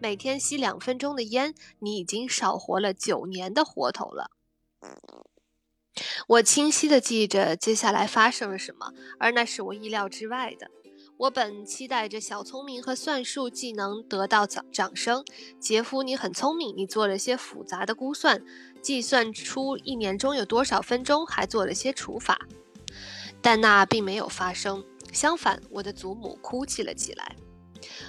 [0.02, 4.32] 每天吸两分钟的烟，你已经少活了九年的活头了。”
[6.28, 10.72] 我清晰地记着接下来发生了什么，而那是我意料之外的。
[11.18, 15.24] 我本期待着小聪明和算术技能得到掌掌声。
[15.60, 18.44] 杰夫，你很聪明，你做了些复杂的估算。
[18.84, 22.38] 计算出一年中有多少分钟，还做了些除法，
[23.42, 24.84] 但那并没有发生。
[25.14, 27.36] 相反，我的祖母哭泣了起来。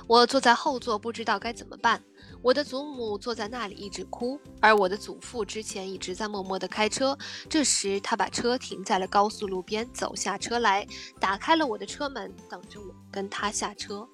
[0.07, 2.03] 我坐在后座，不知道该怎么办。
[2.43, 7.17] 我的祖母坐在那里一直哭，而我的祖父之前一直在默默地开车。
[7.49, 10.87] 这时，他把车停在了高速路边，走下车来，
[11.21, 14.07] 打开了我的车门，等着我跟他下车。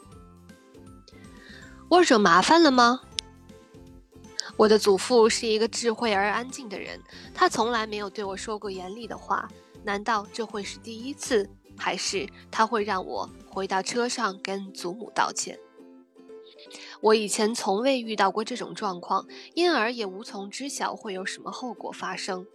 [1.88, 3.00] 我惹麻烦了吗？
[4.60, 7.00] 我的祖父是一个智慧而安静的人，
[7.32, 9.48] 他从来没有对我说过严厉的话。
[9.84, 11.48] 难道这会是第一次？
[11.78, 15.58] 还是他会让我回到车上跟祖母道歉？
[17.00, 22.46] 我以前从未遇到过这种状况，因而也无从知晓会有什么后果发生。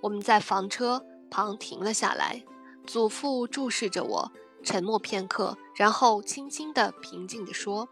[0.00, 2.42] 我们在房车旁停了下来，
[2.86, 4.32] 祖父注视着我，
[4.62, 7.86] 沉默片刻，然后轻轻地、平静地说：“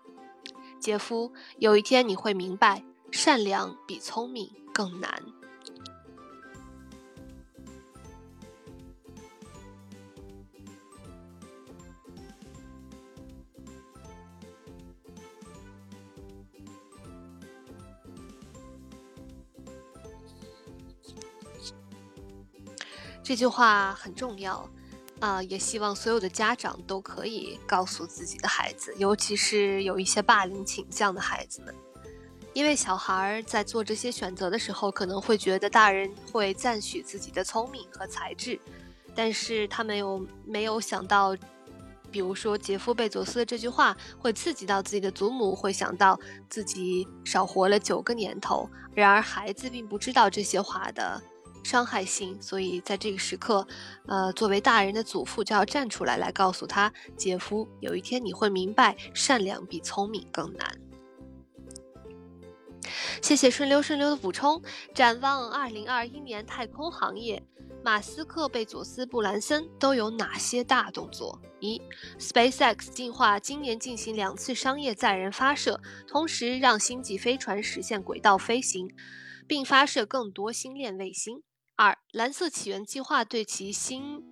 [0.80, 2.82] 杰夫，有一天你会明白。”
[3.12, 5.22] 善良比聪明更难。
[23.22, 24.68] 这句话很重要，
[25.20, 31.74] 啊，也希望所有的家长都可以告诉自己的孩子，尤其是有一些霸凌倾向的孩子们。
[32.55, 38.61] 因为小孩在做这些选择的时候，可能会觉得大人会赞许自己的聪明和才智，
[39.14, 41.34] 但是他们又没有想到，
[42.11, 46.18] 比如说杰夫贝佐斯的这句话会刺激到自己的祖母，会想到
[46.50, 48.68] 自己少活了九个年头。
[48.94, 51.22] 然而孩子并不知道这些话的
[51.64, 53.66] 伤害性，所以在这个时刻，
[54.07, 60.70] 呃，作为大人的祖父就要站出来，来告诉他，杰夫，有一天你会明白，善良比聪明更难。
[63.22, 64.62] 谢谢顺溜顺溜的补充。
[64.95, 67.43] 展望二零二一年太空行业，
[67.85, 71.41] 马斯克、贝佐斯、布兰森都有哪些大动作？
[71.61, 71.80] 一
[72.18, 78.93] ，SpaceX 计划今年进行两次商业载人发射，同时让星际飞船实现轨道飞行，
[79.47, 81.43] 并发射更多星链卫星。
[81.76, 84.22] 二，蓝色起源计划对其星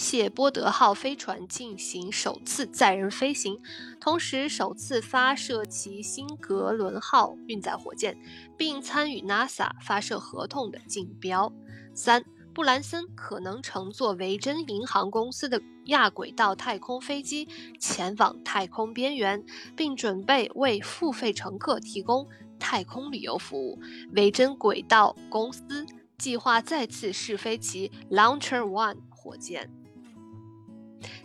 [0.00, 3.60] 谢波德号飞船进行首次载人飞行，
[4.00, 8.16] 同时首次发射其新格伦号运载火箭，
[8.56, 11.52] 并参与 NASA 发射合同的竞标。
[11.94, 12.24] 三，
[12.54, 17.46] 布兰森可能乘坐维珍银行公司的亚轨道太空飞机
[17.78, 19.44] 前往太空边缘，
[19.76, 22.26] 并准备为付费乘客提供
[22.58, 23.78] 太空旅游服务。
[24.14, 25.84] 维珍轨道公司
[26.16, 29.70] 计划再次试飞其 Launcher One 火箭。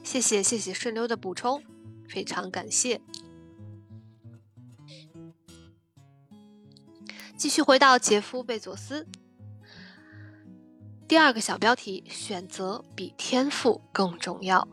[0.06, 1.62] 谢谢谢谢顺溜的补充，
[2.08, 3.02] 非常感谢。
[7.36, 9.08] 继续回到杰夫贝佐斯，
[11.08, 14.66] 第二个小标题：选择比天赋更重要。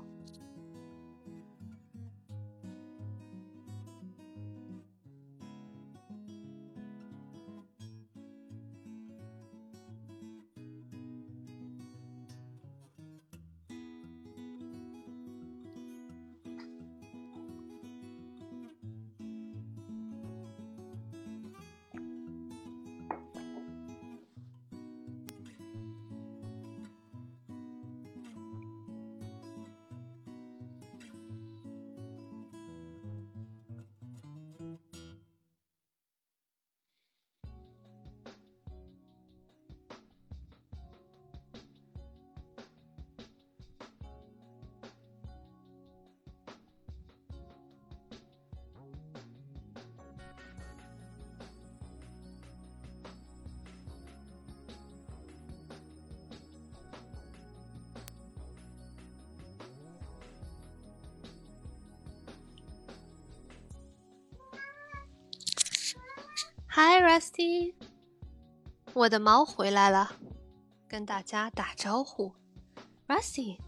[66.75, 67.75] Hi Rusty，
[68.95, 70.13] 我的猫回来了，
[70.89, 72.33] 跟大家打招呼。
[73.07, 73.59] Rusty，Hi。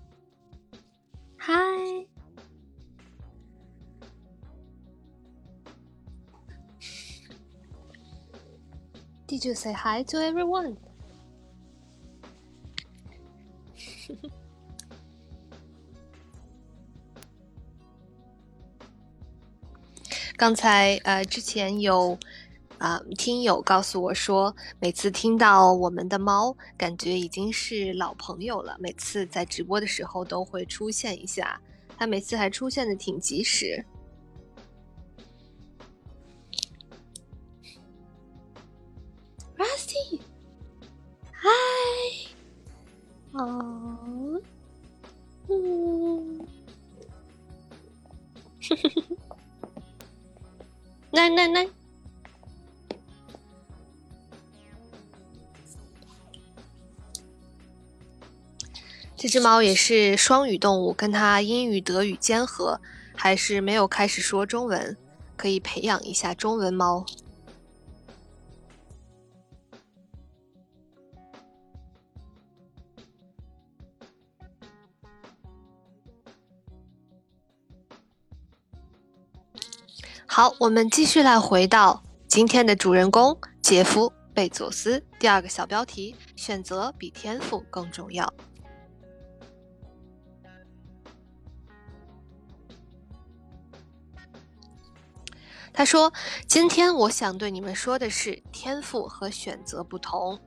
[9.26, 10.78] Did you say hi to everyone？
[20.38, 22.18] 刚才呃，之前有。
[22.78, 28.76] 啊，听友告诉我说，每次听到我们的猫，感觉已经是老朋友了。
[28.78, 31.60] 每次在直播的时候都会出现一下，
[31.96, 33.84] 它每次还出现的挺及时。
[59.34, 62.80] 只猫也是双语动物，跟它英语、德语兼合，
[63.16, 64.96] 还是没有开始说中文，
[65.36, 67.04] 可以培养一下中文猫。
[80.24, 85.04] 好，我们继续来回到今天的主人公杰夫·贝佐斯。
[85.18, 88.32] 第二个小标题：选择比天赋更重要。
[95.76, 96.12] 他说
[96.46, 100.38] ：“今天我想对你们说的是，天赋和选择不同。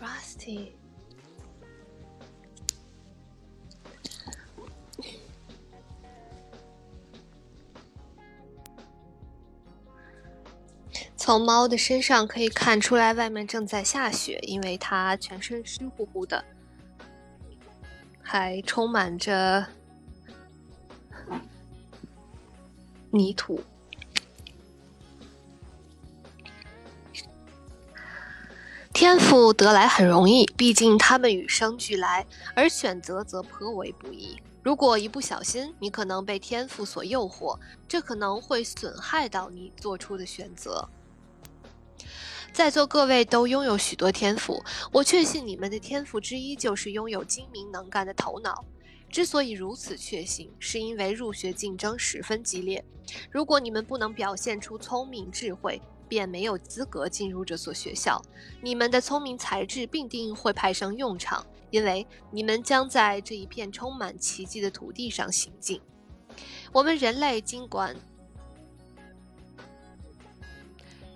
[0.00, 0.72] ”Rusty，
[11.16, 16.44] 从猫的身上可以看出来，外面正在下雪，因为它全身湿乎乎的。
[18.22, 19.66] 还充满着
[23.10, 23.60] 泥土。
[28.94, 34.40] 天赋得来很容易，毕竟他们与生俱来；而选择则颇为不易。
[34.62, 37.58] 如果一不小心，你可能被天赋所诱惑，
[37.88, 40.88] 这可能会损害到你做出的选择。
[42.52, 48.62] 在座各位都拥有许多天赋，我确信你们的天赋之一就是拥有精明能干的头脑。
[49.08, 52.84] 之所以如此确信，是因为入学竞争十分激烈。
[53.30, 58.20] 如果你们不能表现出聪明智慧，便没有资格进入这所学校。
[58.60, 65.80] 你们的聪明才智必定会派上用场，因为你们将在这一片充满奇迹的土地上行进。
[66.70, 67.96] 我们人类尽管。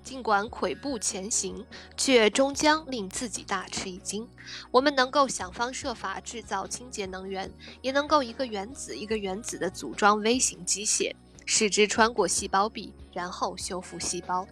[0.07, 4.25] 尽管跬步前行，却终将令自己大吃一惊。
[4.71, 7.53] 我们能够想方设法制造清洁能源，
[7.83, 11.13] 也能够一个原子一个原子的组装微型机械，
[11.45, 14.47] 使之穿过细胞壁，然后修复细胞。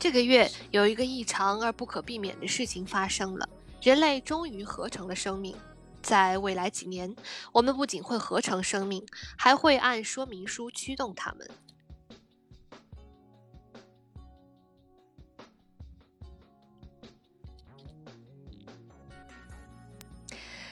[0.00, 3.48] 这个月有一个异常而不可避免的事情发生了：
[3.80, 5.54] 人类终于合成了生命。
[6.02, 7.14] 在未来几年，
[7.52, 9.06] 我们不仅会合成生命，
[9.36, 11.48] 还会按说明书驱动它们。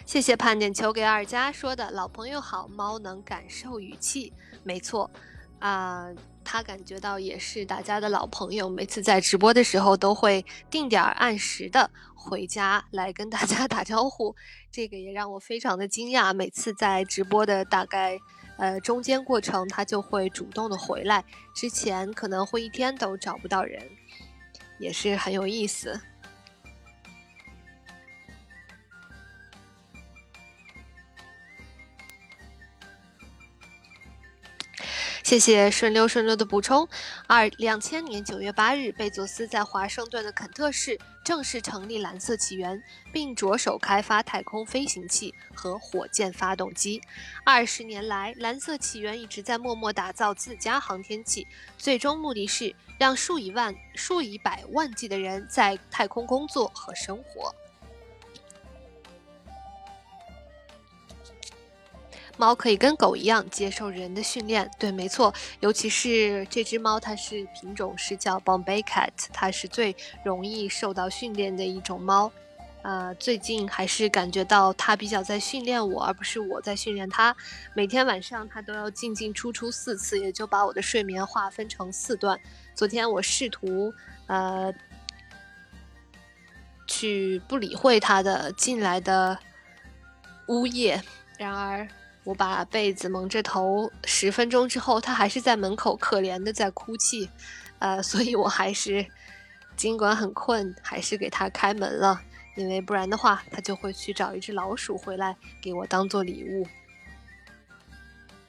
[0.06, 4.32] 谢谢盼点球给二佳说的老朋友好，猫能感受语气，
[4.62, 5.10] 没错，
[5.58, 6.06] 啊，
[6.44, 14.32] 他感觉到也是大家的老朋友，每次在直播的时候都会定点按时的回家来跟大家打招呼，
[14.70, 16.32] 这个也让我非常的惊讶。
[16.32, 18.16] 每次在直播的大概
[18.58, 23.82] 呃中间过程，他就会主动的回来，之前可能会一天都找不到人，
[24.78, 26.00] 也是很有意思。
[35.26, 36.88] 谢谢顺溜顺溜的补充。
[37.26, 42.80] 二两千年九月八日，贝佐斯在华盛顿的肯特市正式成立蓝色起源，
[43.12, 47.02] 并着手开发太空飞行器和火箭发动机。
[47.44, 51.44] 二十年来，蓝色起源一直在默默打造自家航天器，
[51.76, 57.52] 最终目的是让数以万、数以百万计的人在太空工作和生活。
[62.36, 72.30] 猫可以跟狗一样接受人的训练，对，没错，尤其是这只猫，它是品种是叫 Bombay Cat，它是最容易受到训练的一种猫。
[72.82, 77.34] 呃，最近还是感觉到它比较在训练我，而不是我在训练它。
[77.74, 82.38] 每天晚上它都要进进出出四次，也就把我的睡眠划分成四段。
[82.76, 83.92] 昨天我试图
[84.28, 84.72] 呃
[86.86, 89.36] 去不理会它的进来的
[90.46, 91.02] 呜咽，
[91.38, 91.88] 然而。
[92.26, 97.30] 我把被子蒙着头，十分钟之后，他还是在门口可怜的在哭泣，
[97.78, 99.06] 呃，所以我还是
[99.76, 102.20] 尽管很困，还是给他开门了，
[102.56, 106.66] 因为不然的话，他就会去找一只老鼠回来给我当做礼物。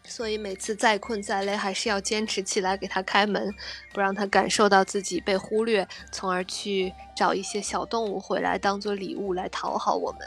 [0.04, 3.54] 所以每次再困再累，还是要坚持起来给他开门，
[3.94, 10.22] 不让他感受到自己被忽略，从而去找一些小动物回来当做礼物来讨好我们，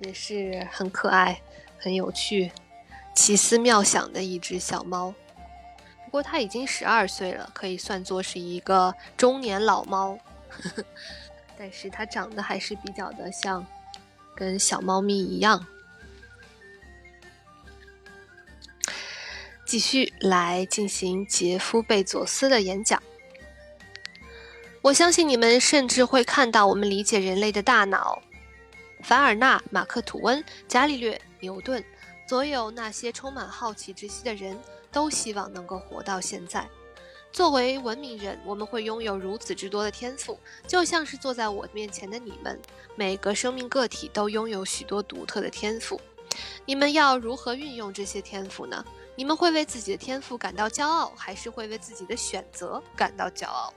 [0.00, 1.42] 也是很可爱。
[1.78, 2.50] 很有趣、
[3.14, 5.14] 奇思妙想的一只小猫，
[6.04, 10.18] 不过它已经十二岁了，可以算作是一个中年老猫。
[11.58, 13.66] 但是它长得还是比较的像
[14.34, 15.66] 跟小猫咪一样。
[19.66, 23.02] 继续来进行杰夫·贝佐斯的演讲。
[24.80, 28.22] 我相信你们甚至会看到我们理解人类的大脑。
[29.02, 31.20] 凡尔纳、马克·吐温、伽利略。
[31.40, 31.84] 牛顿，
[32.28, 34.58] 所有那些充满好奇之心的人
[34.90, 36.68] 都希望能够活到现在。
[37.30, 42.58] 作为文明人，我们会拥有如此之多的天赋，就像是坐在我面前的你们。
[42.96, 46.00] 每个生命个体都拥有许多独特的天赋。
[46.64, 48.84] 你们要如何运用这些天赋呢？
[49.14, 53.72] 你们会为自己的天赋感到骄傲，还是会为自己的选择感到骄傲？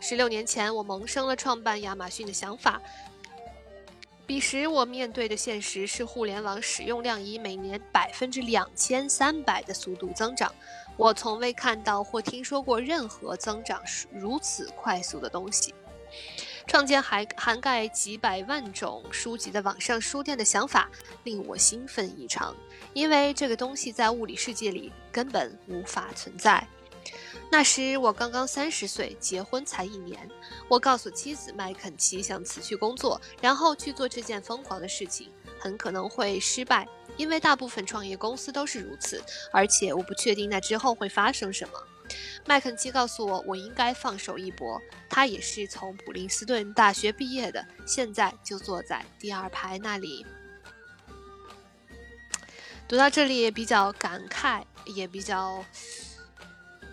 [0.00, 2.82] 十六年前，我萌生了创办亚马逊的想法。
[4.32, 10.50] 彼时，我面对的现实是互联网使用量以每年百分之两千三百的速度增长。
[10.96, 15.74] 我从未看到或听说过任何增长如此快速的东西。
[16.66, 20.90] 创建涵涵盖几百万种书籍的网上书店的想法
[21.24, 22.56] 令我兴奋异常，
[22.94, 26.66] 因为这个东西在物理世界里根本无法存在。
[27.52, 30.26] 那时我刚刚三十岁，结婚才一年。
[30.68, 36.88] 我告诉妻子麦肯齐想辞去工作，然后去做这件疯狂的事情，很可能会失败，
[37.18, 39.22] 因为大部分创业公司都是如此。
[39.52, 41.74] 而且我不确定那之后会发生什么。
[42.46, 44.80] 麦肯齐告诉我，我应该放手一搏。
[45.10, 50.24] 他也是从普林斯顿大学毕业的，现在就坐在第二排那里。
[52.88, 55.62] 读到这里也比较感慨，也比较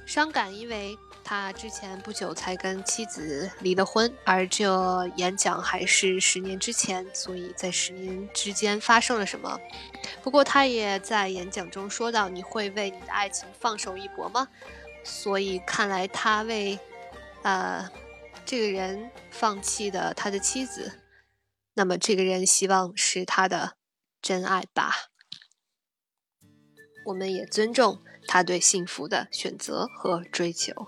[0.09, 9.59] 伤感，因为他之前不久才跟妻子离了婚，而这演讲还是十年之前，所以在十年之间发生了什么？
[10.23, 14.47] 不过他也在演讲中说到：“你会为你的爱情放手一搏吗？”
[15.05, 16.79] 所以看来他为，
[17.43, 17.87] 呃，
[18.43, 21.03] 这个人放弃的他的妻子，
[21.75, 23.75] 那么这个人希望是他的
[24.23, 24.91] 真爱吧。
[27.05, 28.01] 我们也尊重
[28.31, 30.87] 他对幸福的选择和追求。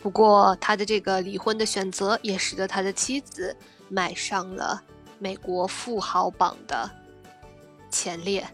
[0.00, 3.54] 不过，他的这个离婚的选择也使得他的妻子
[3.90, 4.82] 迈上了
[5.18, 6.90] 美国富豪榜的
[7.90, 8.48] 前列。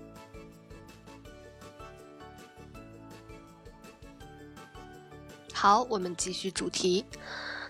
[5.54, 7.04] 好，我们继续主题。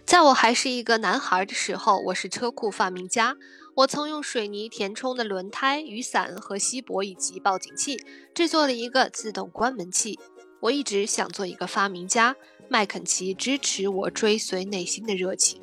[0.07, 3.36] 在我还是一个男孩的时候，我是车库发明家。
[3.74, 8.00] 我曾用水泥填充的轮胎、雨伞和锡箔以及报警器
[8.32, 10.16] 制作了一个自动关门器。
[10.61, 12.36] 我一直想做一个发明家。
[12.68, 15.61] 麦肯齐支持我追随内心的热情。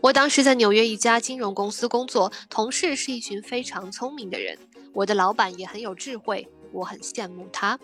[0.00, 4.56] 我当时在纽约一家金融公司工作，同事是一群非常聪明的人。
[4.92, 7.78] 我的老板也很有智慧，我很羡慕他。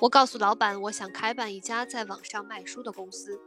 [0.00, 3.40] 我告诉老板，我想开办一家在网上卖书的公司。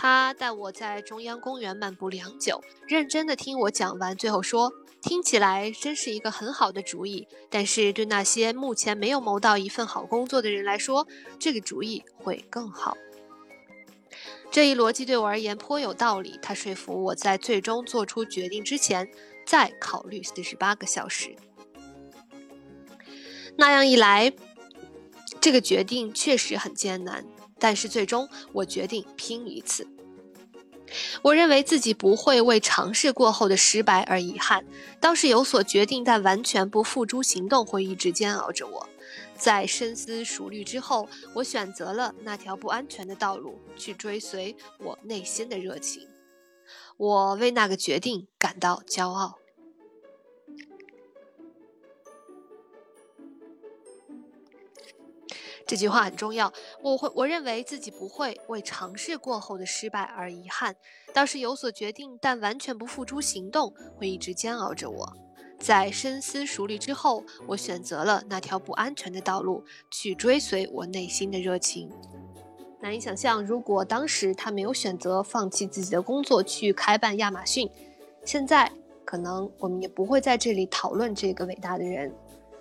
[0.00, 4.72] 他带我在中央公园漫步良久，认真地听我讲完，最后说
[5.02, 11.08] ：“听起来真是一个很好的主意，但是对那些目前没有谋到一份好工作的人来说，
[11.40, 12.96] 这个主意会更好。”
[14.52, 19.10] 这一逻辑对我而言颇有道理，他说服我在最终做出决定之前
[19.44, 21.34] 再考虑四十八个小时。
[23.56, 24.32] 那样一来，
[25.40, 27.26] 这个决定确实很艰难。
[27.58, 29.86] 但是最终，我决定拼一次。
[31.20, 34.64] 我认为自己不会为尝试过后的失败而遗憾，
[35.00, 38.88] 倒是有所决定但完全不付诸行动会一直煎熬着我。
[39.36, 46.08] 在深思熟虑之后，我选择了那条不安全的道路，去追随我内心的热情。
[46.96, 49.38] 我为那个决定感到骄傲。
[55.68, 56.50] 这句话很重要，
[56.82, 60.74] 我会我认为自己不会为尝试过后的失败而遗憾，
[61.12, 65.12] 倒是有所决定但完全不付诸行动会一直煎熬着我。
[65.58, 71.90] 在深思熟虑之后，我选择了那条不安全的道路，去追随我内心的热情。
[72.80, 77.70] 难以想象，如果当时他没有选择放弃自己的工作去开办亚马逊，
[78.24, 78.72] 现在
[79.04, 82.10] 可能我们也不会在这里讨论这个伟大的人。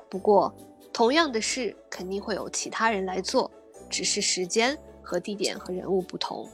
[0.10, 0.54] 不过。
[0.98, 3.52] 同样的事肯定会有其他人来做，
[3.88, 6.50] 只是时间和地点和人物不同。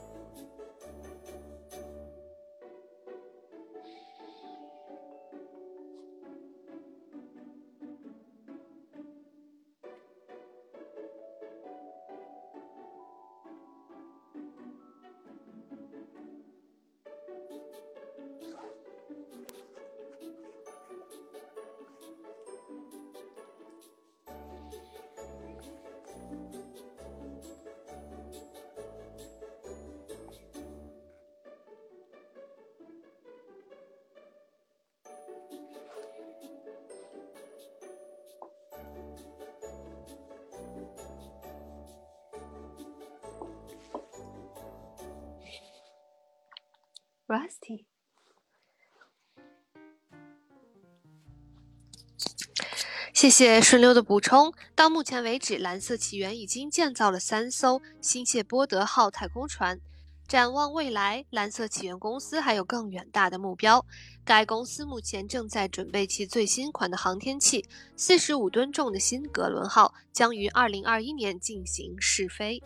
[53.24, 54.53] 谢谢顺溜的补充。
[54.76, 59.80] 到目前为止，蓝色起源已经建造了三艘新谢波德号太空船。
[60.28, 63.86] 展望未来，蓝色起源公司还有更远大的目标。
[64.26, 67.65] 该公司目前正在准备其最新款的航天器——
[67.95, 72.61] 四十五吨重的新格伦号，将于二零二一年进行试飞。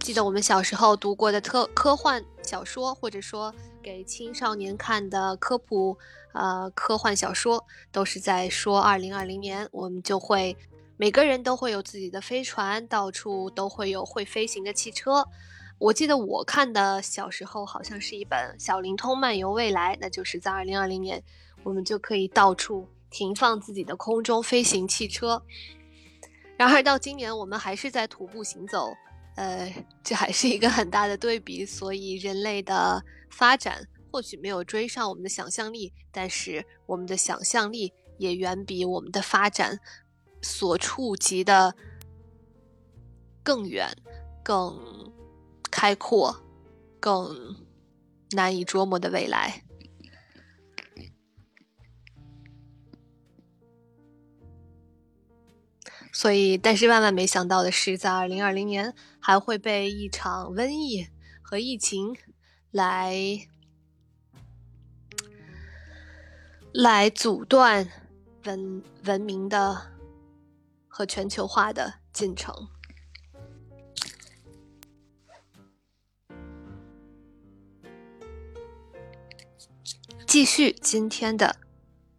[0.00, 5.96] 记得我们小时候读过的特科幻小说，或者说给青少年看的科普
[6.32, 10.56] 呃科幻小说，都是在说二零二零年我们就会
[10.96, 15.26] 每个人都会有自己的飞船，到处都会有会飞行的汽车。
[15.78, 21.22] 我记得我看的小时候好像是一本《小灵通漫游未来》，那就是在二零二零年
[21.62, 25.42] 我们就可以到处停放自己的空中飞行汽车。
[26.56, 28.92] 然而到今年我们还是在徒步行走。
[29.38, 29.72] 呃，
[30.02, 39.78] 这还是一个很大的对比，所以人类的发展或许没有追上我们的想象力，但是我们的想象力也远比我们的发展
[40.42, 41.76] 所触及的
[43.44, 43.96] 更远、
[44.42, 45.12] 更
[45.70, 46.42] 开阔、
[46.98, 47.64] 更
[48.32, 49.62] 难以捉摸的未来。
[56.18, 61.06] 所以，但是万万没想到的是，在二零二零年还会被一场瘟疫
[61.40, 62.16] 和疫情
[62.72, 63.46] 来
[66.72, 67.88] 来阻断
[68.42, 69.92] 文文明的
[70.88, 72.52] 和全球化的进程。
[80.26, 81.54] 继续今天的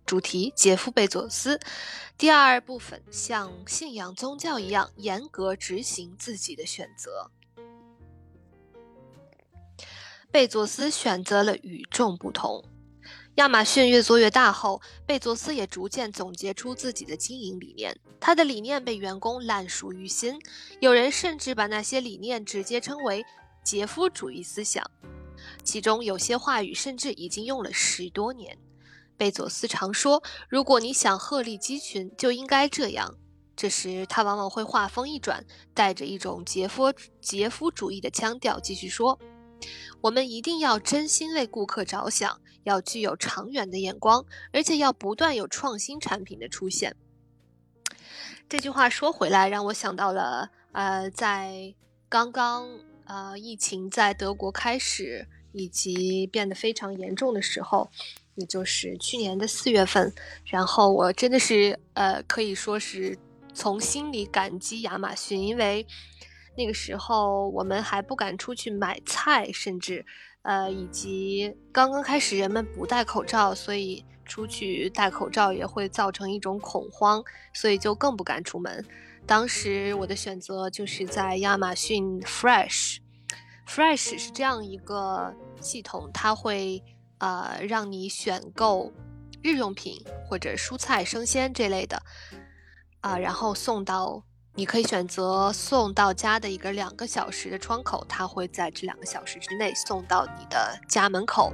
[0.05, 1.59] 主题：杰夫·贝佐斯。
[2.19, 7.31] 第二部分，像信仰宗教一样严格执行自己的选择。
[10.29, 12.65] 贝佐斯选择了与众不同。
[13.35, 17.97] 亚马逊越做越大后，贝佐斯也逐渐总结出自己的经营理念。
[18.19, 20.37] 他的理念被员工烂熟于心，
[20.81, 23.25] 有人甚至把那些理念直接称为
[23.63, 24.85] “杰夫主义思想”，
[25.63, 28.57] 其中有些话语甚至已经用了十多年。
[29.19, 33.17] 贝佐斯常说：“如果你想鹤立鸡群，就应该这样。”
[33.53, 39.19] 这时，他往往会话锋一转，带着一种杰夫杰夫主义的腔调，继续说
[39.99, 46.95] ：“我们一定要真心为顾客着想，要具有长远的眼光，而且要不断有创新产品的出现。”
[48.47, 51.75] 这句话说回来，让我想到了，呃，在
[52.07, 52.69] 刚刚
[53.03, 57.91] 呃疫情在德国开始以及变得非常严重的时候。
[58.35, 60.13] 也就是去年的四月份，
[60.45, 63.17] 然后我真的是呃，可以说是
[63.53, 65.85] 从心里感激亚马逊，因为
[66.57, 70.05] 那个时候我们还不敢出去买菜，甚至
[70.43, 77.21] 呃，以及刚刚开始人们不戴口罩，所以出去戴口罩也会造成一种恐慌，
[77.53, 78.85] 所以就更不敢出门。
[79.25, 86.81] 当时我的选择就是在亚马逊 Fresh，Fresh 是这样一个系统，它会。
[87.19, 88.91] 呃，让你选购
[89.41, 92.01] 日用品或者蔬菜、生鲜这类的，
[93.01, 94.23] 啊，然后送到，
[94.55, 101.53] 你可以选择送到家的一个两个小时的窗口，它会在这两个小时之内送到你的家门口。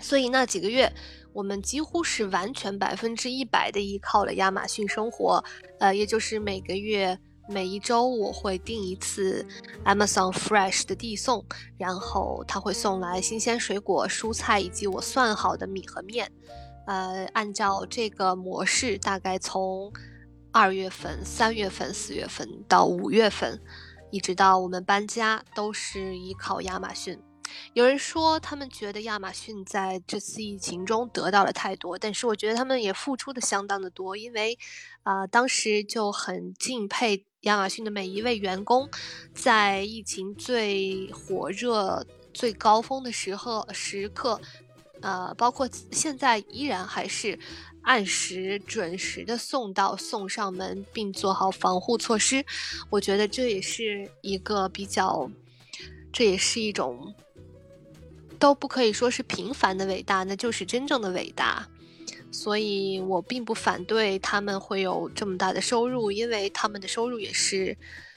[0.00, 0.92] 所以那几个月，
[1.32, 5.44] 我们几乎是完全百分之一百的依靠了亚马逊生活，
[5.78, 7.18] 呃，也就是每个月。
[7.48, 9.46] 每一周我会订一次
[9.84, 11.44] Amazon Fresh 的递送，
[11.76, 16.30] 然后他会送来新鲜水果、蔬菜以及我算好的米和面。
[16.86, 19.92] 呃，按照这个模式，大概从
[20.50, 23.60] 二月份、三月份、四月份到五月份，
[24.10, 27.20] 一直到我们搬家，都是依靠亚马逊。
[27.74, 34.58] 有人说他们觉得亚马逊在这次疫情中得到了太多，但是我觉得他们也付出的相当的多，因为
[35.02, 37.26] 啊，当时就很敬佩。
[37.42, 38.88] 亚马逊的每一位员工，
[39.34, 44.40] 在疫情最火热、最高峰的时候时刻，
[45.00, 47.36] 呃，包括现在依然还是
[47.82, 52.44] 按时准时的送到、送上门，并做好防护措施。
[52.90, 55.28] 我觉得这也是一个比较，
[56.12, 57.12] 这也是一种
[58.38, 61.68] 都不可以说是平凡的伟大，那就是真正的伟大。
[62.32, 67.76] 所以我并不反对他们会有这么大的收入，因为他们的收入也是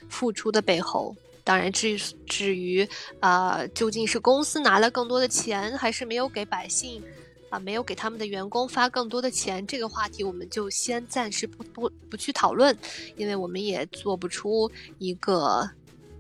[0.09, 1.15] 付出的背后。
[1.43, 1.95] 当然，至
[2.25, 2.87] 至于
[3.19, 7.03] 啊，究竟是公司拿了更多的钱，还是没有给百姓
[7.51, 12.75] 啊，没有给他们的员工发更多的钱，这个话题我们就先暂时不不不去讨论，
[13.15, 15.69] 因为我们也做不出一个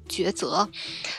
[0.07, 0.69] 抉择。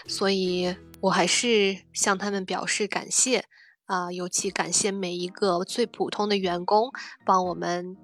[0.06, 3.44] 所以我还是向他们表示感谢。
[3.86, 6.90] 啊，尤其感谢每一个最普通的员工，
[7.24, 7.96] 帮我们，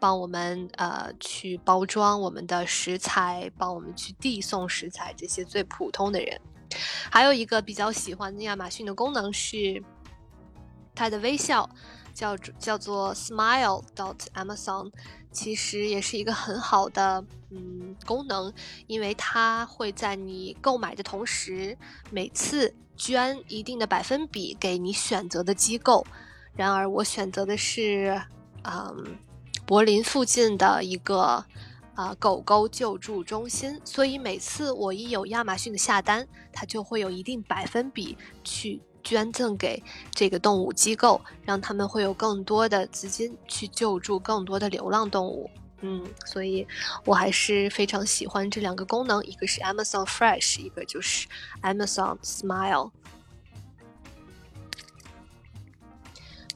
[0.00, 6.40] 帮我们呃去包装我们的食材，帮我们去递送食材，这些最普通的人。
[7.10, 9.82] 还有一个比较喜欢的亚马逊的功能是，
[10.94, 11.68] 它的微笑
[12.14, 14.90] 叫叫做 Smile dot Amazon，
[15.30, 18.52] 其实也是一个很好的嗯功能，
[18.86, 21.76] 因为它会在你购买的同时，
[22.10, 22.74] 每次。
[23.00, 26.04] 捐一定的百分比给你选择的机构，
[26.56, 28.20] 然而我选择的是，
[28.64, 29.16] 嗯，
[29.64, 31.44] 柏林附近的一个
[31.94, 39.82] 啊狗狗救助中心，所以每次我一有亚马逊的下单，它就会有一定百分比去捐赠给
[40.12, 45.50] 这个动物机构，让他们会有更多的资金去救助更多的流浪动物。
[45.80, 46.66] 嗯，所以
[47.04, 51.28] 我还是非常喜欢这两个功能，一个是 Amazon Fresh，一个就是
[51.62, 52.90] Amazon Smile。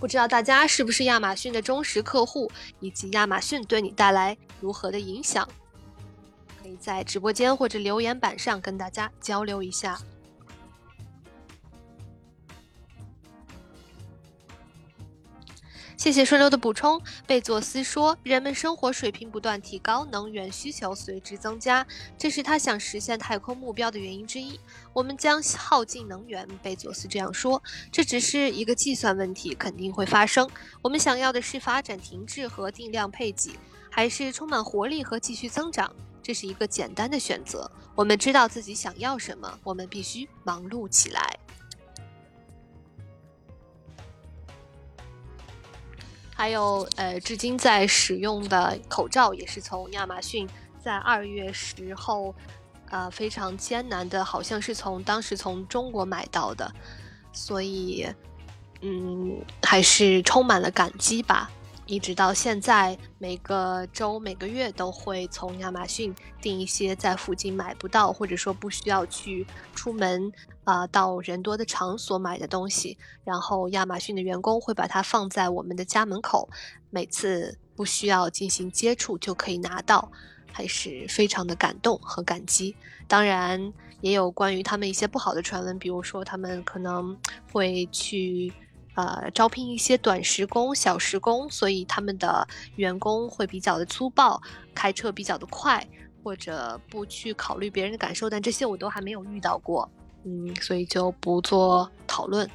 [0.00, 5.48] 不知道大家是不是亚马逊的忠实客户，以及亚马逊对你带来如何的影响？
[6.60, 10.00] 可以在直播间或者留言板上跟大家交流一下。
[16.02, 17.00] 谢谢顺溜的补充。
[17.28, 21.86] 贝佐斯说，人们生活水平不断提高，能源需求随之增加，
[22.18, 24.58] 这是他想实现太空目标的原因之一。
[24.92, 27.62] 我们将耗尽能源，贝佐斯这样说。
[27.92, 30.50] 这只是一个计算问题，肯定会发生。
[30.82, 33.56] 我们想要的是发展停滞和定量配给，
[33.88, 35.94] 还是充满活力和继续增长？
[36.20, 37.70] 这是一个简单的选择。
[37.94, 41.38] 我们知道自己想要什么，我们必须忙碌起来。
[46.34, 50.48] 还有，呃，至今在使用的口罩也是从亚马逊
[50.82, 52.34] 在二月时候，
[52.90, 56.72] 呃，非常艰难的，好像是从当时从中国买到的，
[57.32, 58.06] 所以，
[58.80, 61.50] 嗯，还是充满了感激吧。
[61.84, 70.32] 一直到现在，每个周、每个月都会从亚马逊订一些在附近买不到，或者说不需要去出门
[70.64, 76.48] 啊到人多的场所买的东西，然后亚马逊的员工会把它放在我们的家门口，
[76.90, 80.10] 每次不需要进行接触就可以拿到，
[80.52, 82.76] 还是非常的感动和感激。
[83.06, 87.16] 当然，也有关于他们一些不好的传闻，比如说他们可能
[87.52, 88.52] 会去。
[88.94, 92.46] 呃，招聘一些短时工、小时工，所以他们的
[92.76, 94.38] 员工会比较的粗暴，
[94.74, 95.88] 开车比较的快，
[96.22, 98.28] 或者不去考虑别人的感受。
[98.28, 99.90] 但这些我都还没有遇到过，
[100.24, 102.48] 嗯，所以就不做讨论。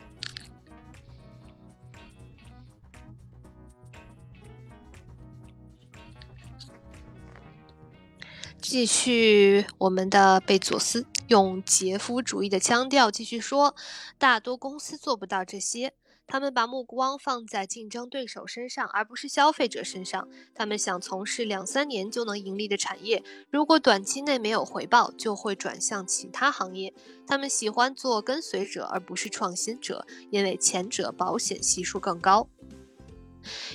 [8.60, 13.76] 继续，我们的贝佐斯用杰夫主义的腔调继续说
[14.18, 15.94] ：“大多公司做不到这些。”
[16.28, 20.28] 他们把目光放在竞争对手身上，而不是消费者身上。
[20.54, 26.94] 他们想从事两三年就能盈利的产业，如果短期内没有回报，就会转向其他行业。
[27.26, 32.50] 他们喜欢做跟随者，而不是创新者，因为前者保险系数更高。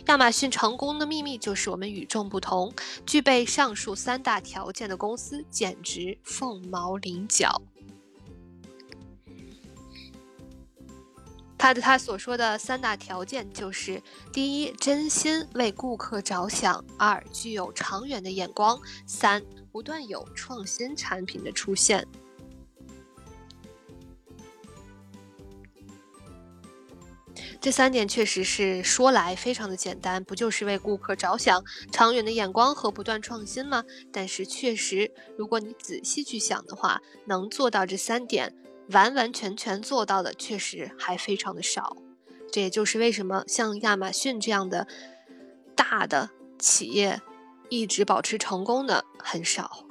[0.07, 2.75] 亚马逊成功的秘密就是我们与众不同。
[3.07, 7.63] 具备上述三大条件的公司简直凤毛麟角。
[11.63, 14.03] 他的他所说的三大条件就是：
[14.33, 19.41] 第一，真心为顾客着想；二，具有长远的眼光；三，
[19.71, 22.05] 不断有创新产品的出现。
[27.61, 33.85] 这三点确实是说来非常的简单，不就是为顾客着想、长远的眼光和不断创新吗？
[34.13, 38.53] 但是确实，如果你仔细去想的话，能做到这三点。
[38.93, 41.97] 完完全全做到的确实还非常的少，
[42.53, 44.87] 这也就是为什么像亚马逊这样的
[45.75, 47.21] 大的企业
[47.69, 49.87] 一直保持成功的很少。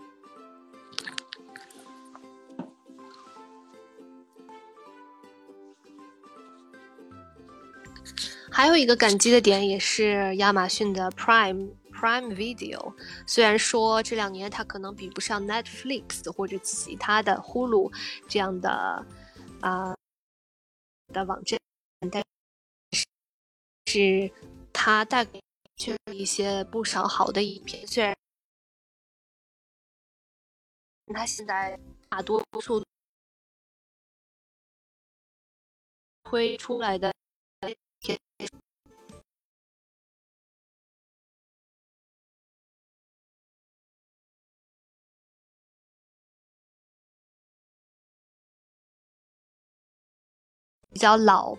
[8.53, 11.69] 还有一个感激的点，也是亚马逊的 Prime。
[12.01, 12.95] Prime Video
[13.27, 17.93] 虽然说这两年它可能比不上 Netflix 或者其他的 Hulu
[18.27, 19.05] 这样的
[19.61, 19.95] 啊
[21.13, 21.59] 的网站，
[22.11, 22.23] 但
[23.85, 24.33] 是
[24.73, 25.39] 它带给
[25.75, 27.85] 确一些不少好的影片。
[27.85, 28.17] 虽然
[31.13, 31.79] 它现在
[32.09, 32.83] 大多数
[36.23, 37.13] 推出来的。
[50.91, 51.57] 比较老、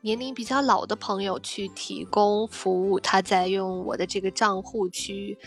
[0.00, 5.38] 年龄比较老的朋友去提供服务，他在用我的这个账户去，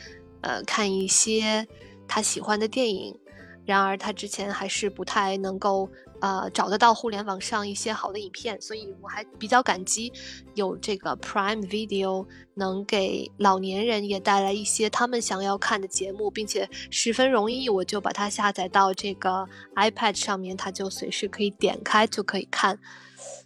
[0.42, 1.68] 呃，看一些
[2.08, 3.18] 他喜欢的电影。
[3.66, 5.90] 然而，他之前还是不太能够，
[6.24, 10.10] 呃，找得到互联网上一些好的影片，所以我还比较感激
[10.56, 19.46] 有这个 Prime Video 能给老年人也带来一些他们想要看的节目，并且十分容易，我就把它下载到这个
[19.76, 22.80] iPad 上面，它就随时可以点开就可以看。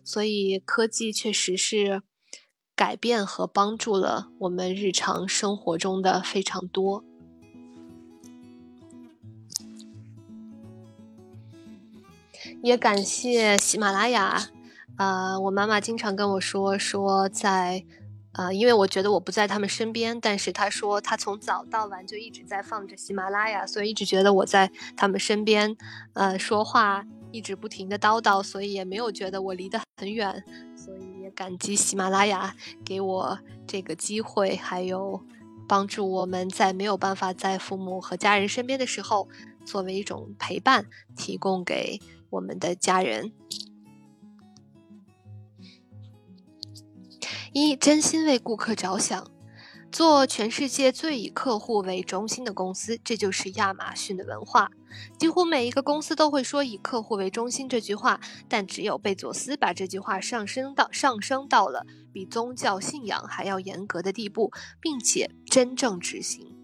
[0.04, 2.04] 所以，科技确实是
[2.76, 7.04] 改变和帮助了我们日常生活中的非常多。
[12.68, 14.50] 也感谢喜马拉雅，
[14.98, 17.86] 呃，我妈妈经常跟我说说在，
[18.34, 25.78] 呃，因为我觉得我不在他们身边，但是她说她从早到晚就一直在放着喜马拉雅，所以一直觉得我在他们身边，
[26.12, 30.44] 呃，说话一直不停的叨叨，所以也没有觉得我离得很远，
[30.76, 32.54] 所以也感激喜马拉雅
[32.84, 35.24] 给我这个机会，还有
[35.70, 39.30] 帮助我们在没有办法在父母和家人身边的时候，
[39.66, 43.32] 作为一种陪伴，提供给我们的家人。
[47.54, 49.32] 一，真心为顾客着想。
[49.90, 54.70] 做全世界最以客户为中心的公司，这就是亚马逊的文化。
[55.18, 58.20] 几乎每一个公司都会说“以客户为中心”这句话，
[58.50, 64.52] 但只有贝佐斯把这句话上升到上升到了比宗教信仰还要严格的地步，
[64.82, 66.57] 并且真正执行。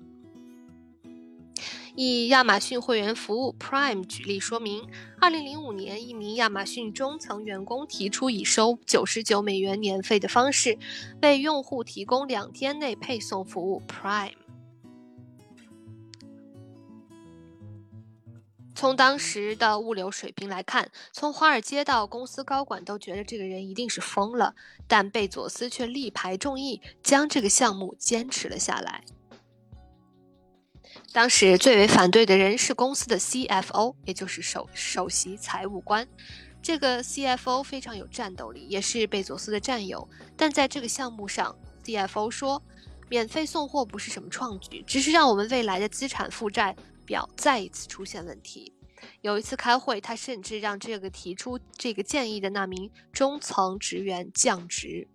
[1.95, 4.87] 以亚马逊会员服务 Prime 举例说明
[5.21, 10.79] ，2005年，一名亚马逊中层员工提出以收99美元年费的方式，
[11.21, 14.33] 为用户提供两天内配送服务 Prime。
[18.75, 24.55] 从当时的物流水平来看，从华尔街到公司高管都觉得这个人一定是疯了，
[24.87, 29.05] 但贝佐斯却力排众议，将这个项目坚持了下来。
[31.11, 36.07] 当时最为反对的人是公司的 CFO，也就是首首席财务官。
[36.61, 40.07] 这个 CFO 非常有战斗力，也是贝佐斯的战友。
[40.37, 42.63] 但在这个项目上，CFO 说，
[43.09, 46.75] 免费送货不是什么创举，只是让我们未来的资产负债
[47.05, 48.73] 表再一次出现问题。
[49.21, 55.09] 有一次开会，他甚至让这个提出这个建议的那名中层职员降职。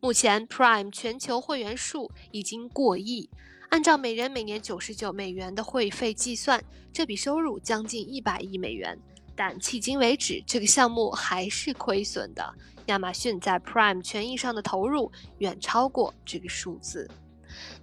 [0.00, 3.30] 目前 Prime 全球会员数已经过亿。
[3.68, 6.62] 按照每人每年九十九美元的会费计算，
[6.92, 8.98] 这笔收入将近一百亿美元。
[9.34, 12.54] 但迄今为止，这个项目还是亏损的。
[12.86, 17.10] 亚马逊在 Prime 权益上的投入远超过这个数字。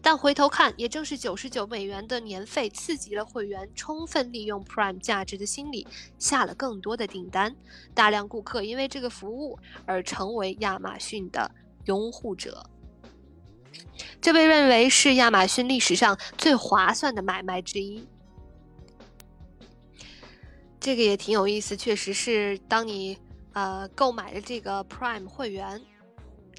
[0.01, 5.85] 但回头看，也正是九十九美元的年费刺激了会员充分利用 Prime 价值的心理，
[6.17, 7.55] 下了更多的订单。
[7.93, 11.51] 大量顾客因为这个服务而成为亚马逊的
[11.85, 12.65] 拥护者。
[14.21, 18.07] 这被认为是亚马逊历史上最划算的买卖之一。
[20.79, 23.17] 这个也挺有意思，确实是当你
[23.53, 25.81] 呃购买了这个 Prime 会员，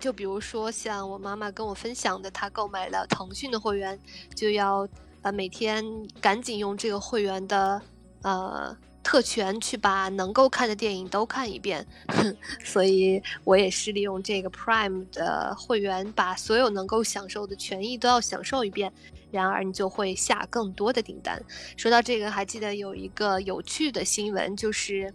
[0.01, 3.99] 就比如说像我妈妈跟我分享的，她购买了腾讯的会员，
[4.35, 4.89] 就要
[5.23, 5.85] 呃每天
[6.21, 7.83] 赶紧用这个会员的
[8.23, 8.77] 呃。
[9.05, 11.87] 特权去把能够看的电影都看一遍，
[12.65, 18.93] 所以我也是利用这个 Prime 的会员，把所有能够享受的权益都要享受一遍。
[19.31, 21.41] 然而，你就会下更多的订单。
[21.77, 25.13] 说到这个，还记得有一个有趣的新闻，就是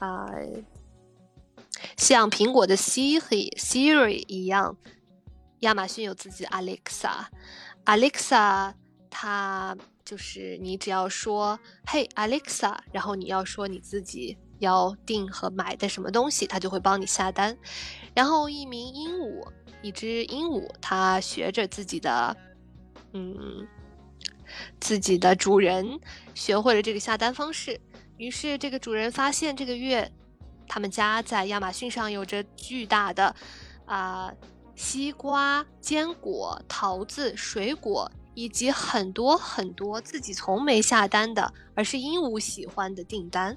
[0.00, 0.28] 啊，
[1.96, 4.76] 像苹果的 Siri Siri 一样，
[5.60, 8.72] 亚马逊有自己的 Alexa，Alexa
[9.08, 9.76] 它。
[10.04, 17.56] 就是你只要说“嘿，Alexa”，然后你要说你自己要订和买的什么东西，它就会帮你下单。
[18.14, 19.48] 然后一名鹦鹉，
[19.80, 22.36] 一只鹦鹉，它学着自己的，
[23.14, 23.66] 嗯，
[24.78, 25.98] 自己的主人，
[26.34, 27.80] 学会了这个下单方式。
[28.18, 30.12] 于是这个主人发现这个月，
[30.68, 33.34] 他们家在亚马逊上有着巨大的
[33.86, 34.30] 啊
[34.76, 38.10] 西瓜、坚果、桃子、水果。
[38.34, 43.56] 以及很多很多自己从没下单的，而是鹦鹉喜欢的订单。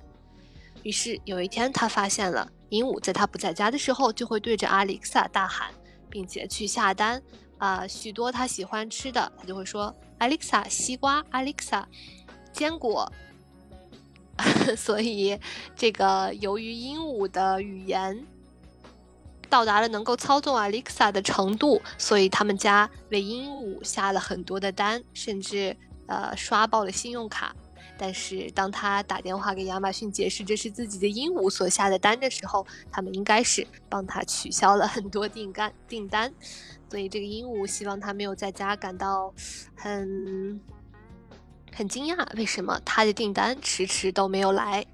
[0.84, 5.71] 于是有一天，他发现了鹦鹉在他不在家的时候，就会对着阿丽萨大喊，
[6.09, 7.21] 并且去下单
[7.57, 11.84] 啊，许多他喜欢吃的，他就会说：“Alexa 西瓜，，Alexa
[12.53, 13.11] 坚果。
[14.78, 15.39] ”所以，
[15.75, 18.25] 这个由于鹦鹉的语言。
[19.49, 25.75] 到达了能够操纵 Alexa 的程度，所以他们家为鹦鹉下了很多的单，甚至
[26.07, 27.55] 呃刷爆了信用卡。
[27.99, 36.31] 但是当他打电话给亚马逊解释这是自己的鹦鹉所下的单的时候，他们应该是帮他取消了很多订单订单。
[36.91, 39.33] 所以这个鹦鹉希望他没有在家感到
[39.75, 40.61] 很
[41.73, 44.85] 很惊讶，为什么他的订单迟迟都没有来。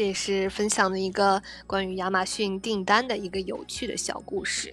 [0.00, 4.72] 这也是分享的一个关于亚马逊订单的一个有趣的小故事。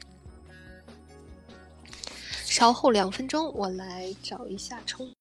[2.46, 5.12] 稍后两分钟，我来找一下充。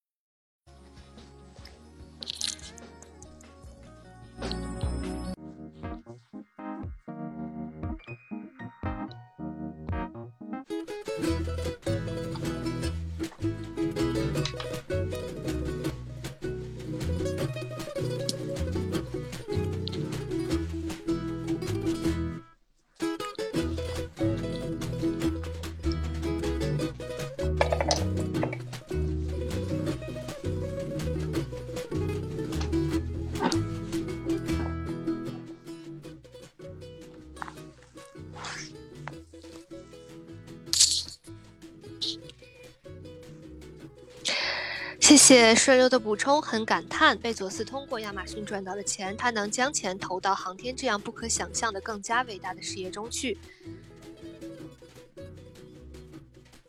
[45.28, 53.36] 且顺溜的补充，很感叹贝佐斯通过亚马逊赚到的钱，他能将钱投到航天这样不可想象的更加伟大的事业中去，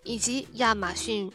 [0.02, 1.32] 以及亚马逊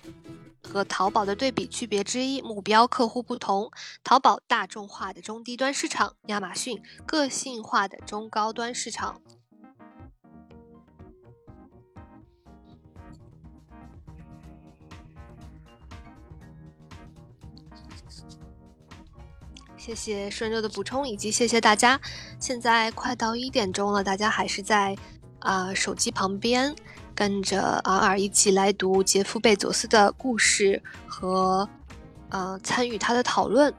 [0.65, 3.71] 和淘宝的对比区别之一，目标客户不同，
[4.03, 9.23] 淘宝大众化的中低端市场，亚马逊个性化的中高端市场。
[19.85, 22.01] 谢谢顺溜的补充，以及谢谢大家。
[22.39, 24.97] 现在快到一点钟了，大家还是在
[25.41, 26.73] 啊手机旁边
[27.17, 31.69] 跟着尔尔一起来读杰夫贝佐斯的故事和
[32.29, 33.75] 呃参与他的讨论。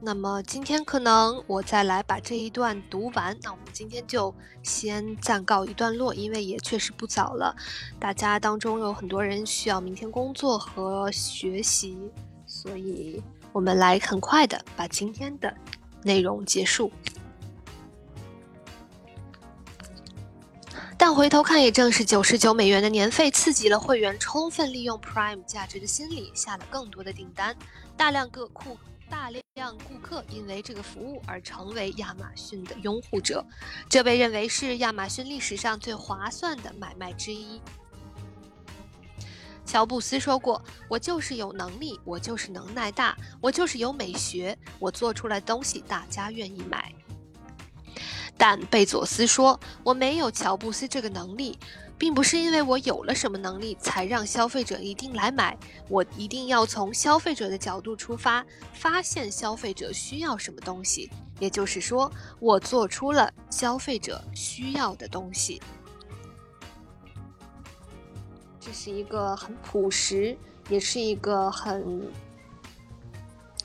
[0.00, 4.34] 那么今天可能我再来把这一段读完，那我们今天就
[4.64, 7.54] 先暂告一段落，因为也确实不早了。
[8.00, 11.96] 大家当中有很多人需要明天工作和学习，
[12.44, 13.22] 所以。
[13.54, 15.54] 我们来很快的把今天的
[16.02, 16.90] 内容结束，
[20.98, 27.56] 但回头看，也正是九十九美元的年费刺激了会员充分利用 Prime 价值的心理，下了更多的订单。
[27.96, 28.76] 大量个库
[29.08, 33.46] 大量顾客因为这个服务而成为亚马逊的拥护者，
[33.88, 37.60] 这被认为是亚马逊历史上最划算的买卖之一。
[39.66, 46.92] 乔布斯说过：“我就是有能力，我就是能耐大，我就是有美学，我做出来东西大家愿意买。”
[48.36, 51.56] 但贝佐斯说：“我没有乔布斯这个能力，
[51.96, 55.56] 并不是因为我有了什么能力才让消费者一定来买。
[55.88, 61.08] 我一定要从消费者的角度出发，发现消费者需要什么东西。
[61.38, 62.10] 也就是说，
[62.40, 65.62] 我做出了消费者需要的东西。”
[68.64, 70.34] 这是一个很朴实，
[70.70, 72.10] 也是一个很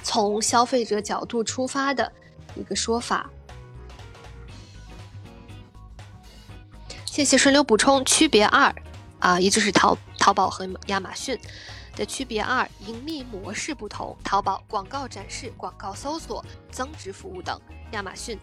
[0.04, 2.12] 从消费者角度出发的
[2.54, 3.30] 一个说法。
[7.06, 8.76] 谢谢顺流补充，区别二
[9.20, 11.40] 啊，也就是淘淘宝和亚马逊
[11.96, 14.18] 的区别二，盈利模式不同。
[14.22, 17.58] 淘宝广告展示、广告搜索、增值服务等；
[17.94, 18.38] 亚马逊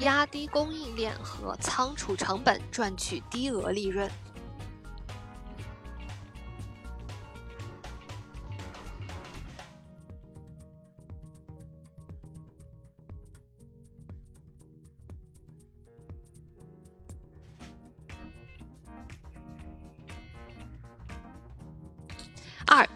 [0.00, 4.10] 压低供应链和仓储成本，赚取低额利润。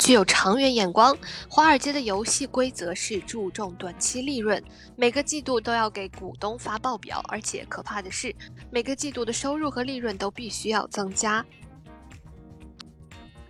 [0.07, 4.63] 具有长远眼光，华尔街的游戏规则是注重短期利润，
[4.95, 8.33] 每个季度都要给股东发报表，而且可怕的是，
[8.71, 11.45] 每个季度的收入和利润都必须要增加。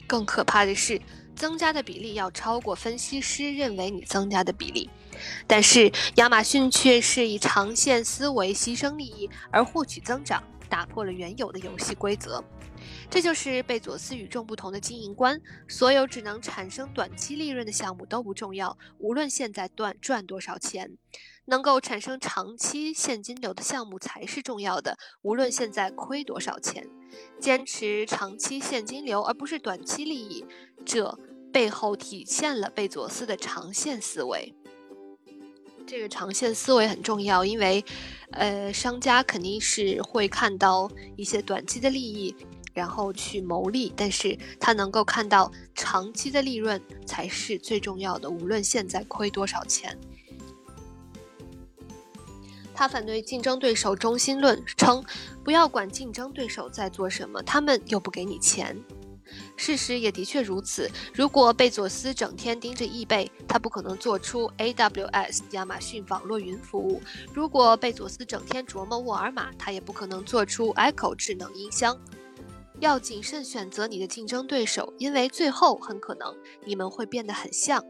[0.06, 0.98] 更可怕的是，
[1.35, 4.89] 增加的比例要超过分析师认为你增加的比例。
[5.47, 12.43] 但是亚马逊却是以长线思维牺牲利益而获取增长，打破了原有的游戏规则。
[13.08, 15.40] 这就是贝佐斯与众不同的经营观。
[15.68, 20.98] 所有只能产生短期利润的项目都不重要，无论现在赚赚多少钱，
[21.46, 26.86] 能够产生长期现金流的项目才是重要的，无论现在亏多少钱。
[27.40, 30.44] 坚持长期现金流而不是短期利益，
[30.84, 31.18] 这
[31.50, 34.54] 背后体现了贝佐斯的长线思维。
[35.86, 37.82] 这个长线思维很重要，因为，
[38.32, 42.34] 呃，商家肯定是会看到一些短期的利益。
[42.77, 49.98] 然后去牟利，但是他能够看到长期的利润才是最重要的，无论现在亏多少钱。
[52.74, 55.03] 他反对竞争对手中心论，称
[55.43, 58.77] 不要管竞争对手在做什么，他们又不给你钱。
[59.57, 60.89] 事实也的确如此。
[61.15, 67.01] 如果贝佐斯整天盯着易贝，他不可能做出 AWS 亚马逊网络云服务；
[67.32, 71.98] 如果贝佐斯整天琢磨沃尔玛，他也不可能做出 Echo 智能音箱。
[72.81, 77.85] 要谨慎选择你的竞争对手，因为最后很可能你们会变得很像。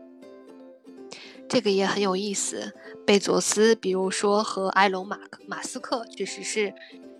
[1.48, 2.72] 这个也很有意思。
[3.06, 6.74] 贝佐斯，比如说和埃隆·马马斯克，确实是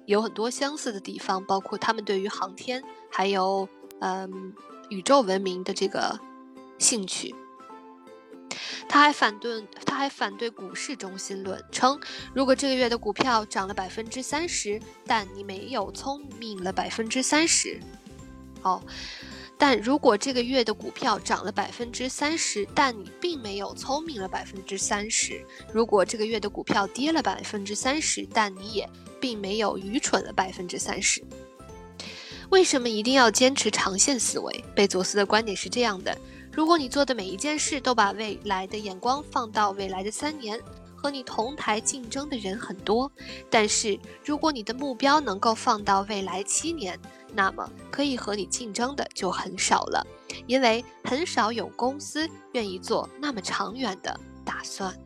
[0.04, 3.68] 有很多相似的地方，包括他们对于航天还有
[4.00, 4.52] 嗯
[4.88, 6.18] 宇宙文明的这个
[6.78, 7.34] 兴趣。
[8.88, 11.98] 他还反对，他还反对股市中心论，称
[12.32, 17.78] 如果这个月的股票涨了百分之三十，但你没有聪明了百分之三十，
[18.62, 18.82] 哦，
[19.58, 28.88] 但如果这个月的股票涨了百分之三十，但你并没有聪明了百分之三十；如果这个月的股票跌了百分之三十，但你也
[29.20, 31.22] 并没有愚蠢了百分之三十。
[32.50, 34.64] 为什么一定要坚持长线思维？
[34.74, 36.16] 贝佐斯的观点是这样的。
[36.56, 40.58] 如果你做的每一件事都把未来的眼光放到未来的三年，
[40.96, 43.12] 和你同台竞争的人很多，
[43.50, 46.98] 但是如果你的目标能够放到未来七年，
[47.34, 50.06] 那么可以和你竞争的就很少了，
[50.46, 54.98] 因为很少有公司愿意做那么长远的打算。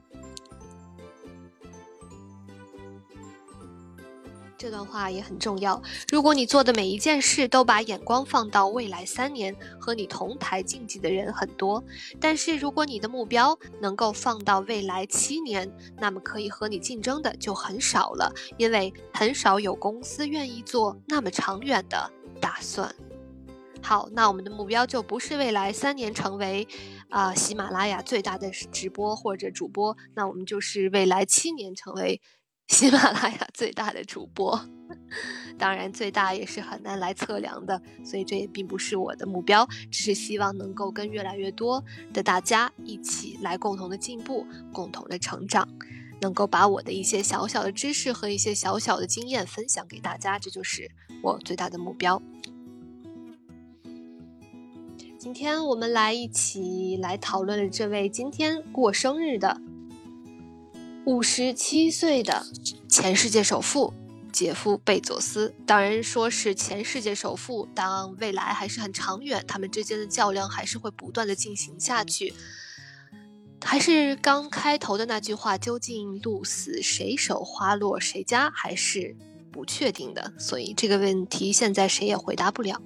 [4.60, 5.82] 这段话也很重要。
[6.12, 11.82] 如果你做的每一件事都把眼光放到未来三年，和你同台竞技的人很多；
[12.20, 22.94] 但是如果你的目标能够放到未来七年，那么可以和你竞争的就很少了，因为很少有公司愿意做那么长远的打算。
[23.80, 26.68] 好，那我们的目标就不是未来三年成为
[27.08, 32.20] 啊喜马拉雅最大的直播或者主播，那我们就是未来七年成为。
[32.70, 34.58] 喜马拉雅最大的主播，
[35.58, 45.68] 当然最大也是很难来测量的，所以这也并不是我的目标，只是希望能够跟越来越多的大家一起来共同的进步，共同的成长，
[46.20, 50.88] 能够把我的一些小小的知识和一些小小的经验分享给大家，这就是
[51.24, 52.22] 我最大的目标。
[55.18, 59.60] 今天我们来一起来讨论这位今天过生日的。
[61.10, 62.46] 五十七岁的
[62.88, 63.92] 前世界首富
[64.32, 72.32] 杰夫·贝佐斯，当然说是前世界首富，当未来还是很长远，他们之间的较量还是会不断的进行下去。
[73.60, 79.16] 还是刚开头的那句话，究竟鹿死谁手，花落谁家，还是
[79.50, 80.32] 不确定的。
[80.38, 82.80] 所以这个问题现在谁也回答不了。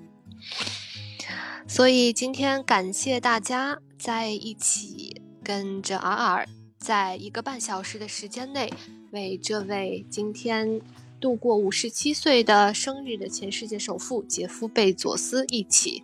[1.69, 6.49] 所以今天感谢大家在一起跟着尔尔。
[6.85, 8.71] 在一个半小时的时间内，
[9.11, 10.83] 为这位今天
[11.19, 16.03] 度过五十七岁的生日的前世界首富杰夫·贝佐斯一起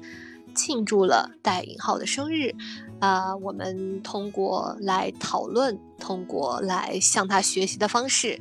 [0.55, 2.55] 庆祝了带引号的生日。
[2.99, 8.41] 啊，我们通过来讨论，通过来向他学习的方式，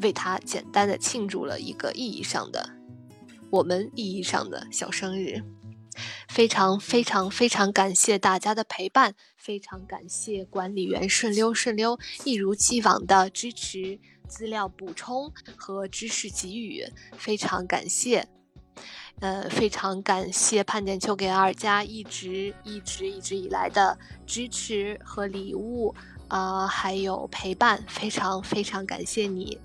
[0.00, 2.70] 为他简单的庆祝了一个意义上的
[3.50, 5.42] 我们意义上的小生日。
[6.28, 13.98] 非常非常非常感谢大家的陪伴，非常感谢管理员顺溜顺溜一如既往的支持、
[14.28, 16.84] 资料补充和知识给予，
[17.16, 18.28] 非常感谢。
[19.20, 25.94] 呃，非常感谢潘点秋给二家一直一直一直以来的支持和礼物，
[26.28, 29.58] 啊，还有陪伴，非常非常感谢你。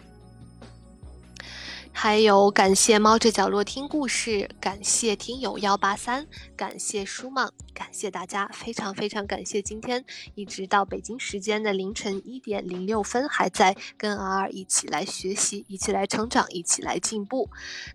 [1.93, 10.03] 还有感谢猫着角落听故事，感谢听友幺八三，感谢舒梦，感谢大家，非常非常感谢今天
[10.33, 17.49] 一直到北京时间的凌晨一点零六分还在跟 R 一起来学习，一起来成长，一起来进步。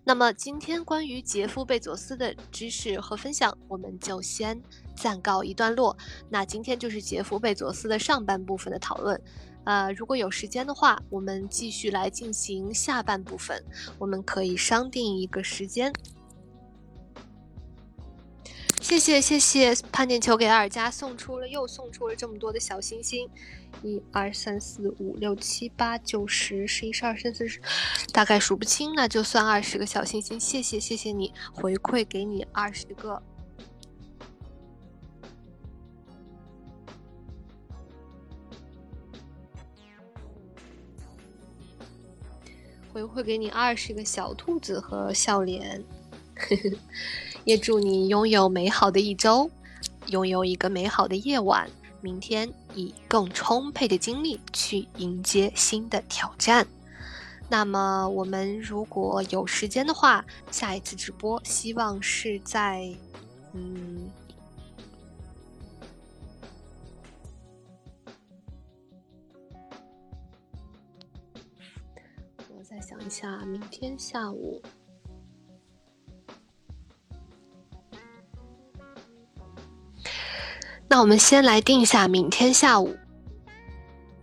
[0.04, 4.62] 那么今天关于杰夫贝佐斯的知识和分享，我们就先
[4.94, 5.96] 暂告一段落。
[6.28, 9.20] 那今天就是杰夫贝佐斯的上半部分的讨论。
[9.66, 13.62] 呃，如果有时间的话，我们继续来进行下半部分。
[13.98, 15.92] 我们可以商定一个时间。
[18.80, 23.28] 谢谢谢谢，潘点球给二家送出了，又送出了这么多的小星星，
[23.82, 27.60] 一二三四五六七八九十十一十二十三四十，
[28.12, 30.38] 大概数不清，那就算二十个小星星。
[30.38, 33.20] 谢谢谢谢你回馈给你二十个。
[42.96, 45.84] 会会给你二十个小兔子和笑脸，
[47.44, 49.50] 也祝你拥有美好的一周，
[50.06, 51.68] 拥有一个美好的夜晚。
[52.00, 56.66] 明天以更充沛的精力去迎接新的挑战。
[57.50, 62.94] 那么我们如果有时间的话，下一次直播希望是在
[63.52, 64.08] 嗯。
[73.06, 74.60] 一下，明天下午，
[80.88, 82.96] 那我们先来定一下明天下午，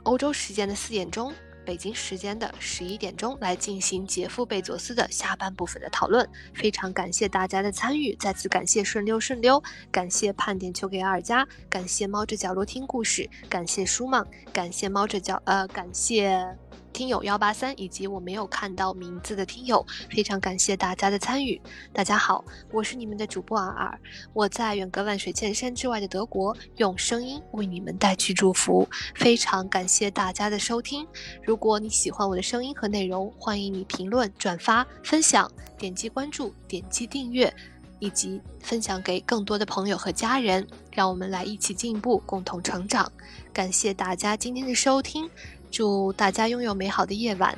[0.04, 1.34] 欧洲时间的四点钟，
[1.66, 6.30] 北京时间的十一点钟来进行杰夫贝佐斯的下半部分的讨论。
[6.54, 16.58] 非常感谢大家的参与，再次感谢顺溜顺溜，感谢盼点球给二加，感谢猫着角落听故事，感谢舒曼，感谢猫着角呃，感谢。
[16.94, 21.60] 听友幺八三以及我没有看到名字的听友，非常感谢大家的参与。
[21.92, 24.00] 大家好，我是你们的主播尔尔，
[24.32, 28.88] 我在远隔万水千山之外的德国，用声音为你们带去祝福。
[29.16, 31.06] 非常感谢大家的收听。
[31.44, 37.52] 如果你喜欢我的声音和内容，欢迎你评论、转发、分享、点击关注、点击订阅。
[38.00, 43.10] 以及分享给更多的朋友和家人，让我们来一起进步，共同成长。
[43.54, 45.30] 感谢大家今天的收听，
[45.74, 47.58] 祝大家拥有美好的夜晚，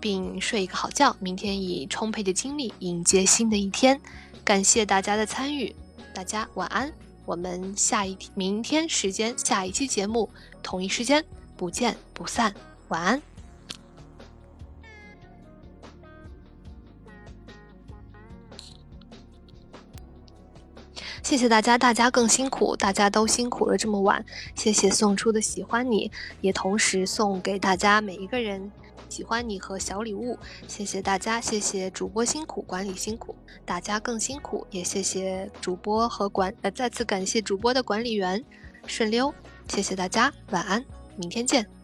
[0.00, 4.00] 并睡一个好觉，明天以充沛的精力迎接新的一天。
[4.42, 5.76] 感谢大家的参与，
[6.14, 6.90] 大家晚安。
[7.26, 10.30] 我们下一明天时间下一期节目
[10.62, 11.22] 同一时间
[11.58, 12.54] 不见不散，
[12.88, 13.20] 晚安。
[21.30, 24.24] 谢谢大家，大家更辛苦，大家都辛苦了这么晚。
[24.56, 28.68] 谢谢送出的喜欢你，也同时送给大家每一个人。
[29.08, 30.36] 喜欢你和小礼物，
[30.66, 33.32] 谢谢大家，谢谢主播辛苦，管理辛苦，
[33.64, 38.44] 大家更辛苦，也谢谢主播和管呃，再次感谢主播的管理员
[38.88, 39.32] 顺溜，
[39.68, 40.84] 谢谢大家，晚安，
[41.16, 41.79] 明天见。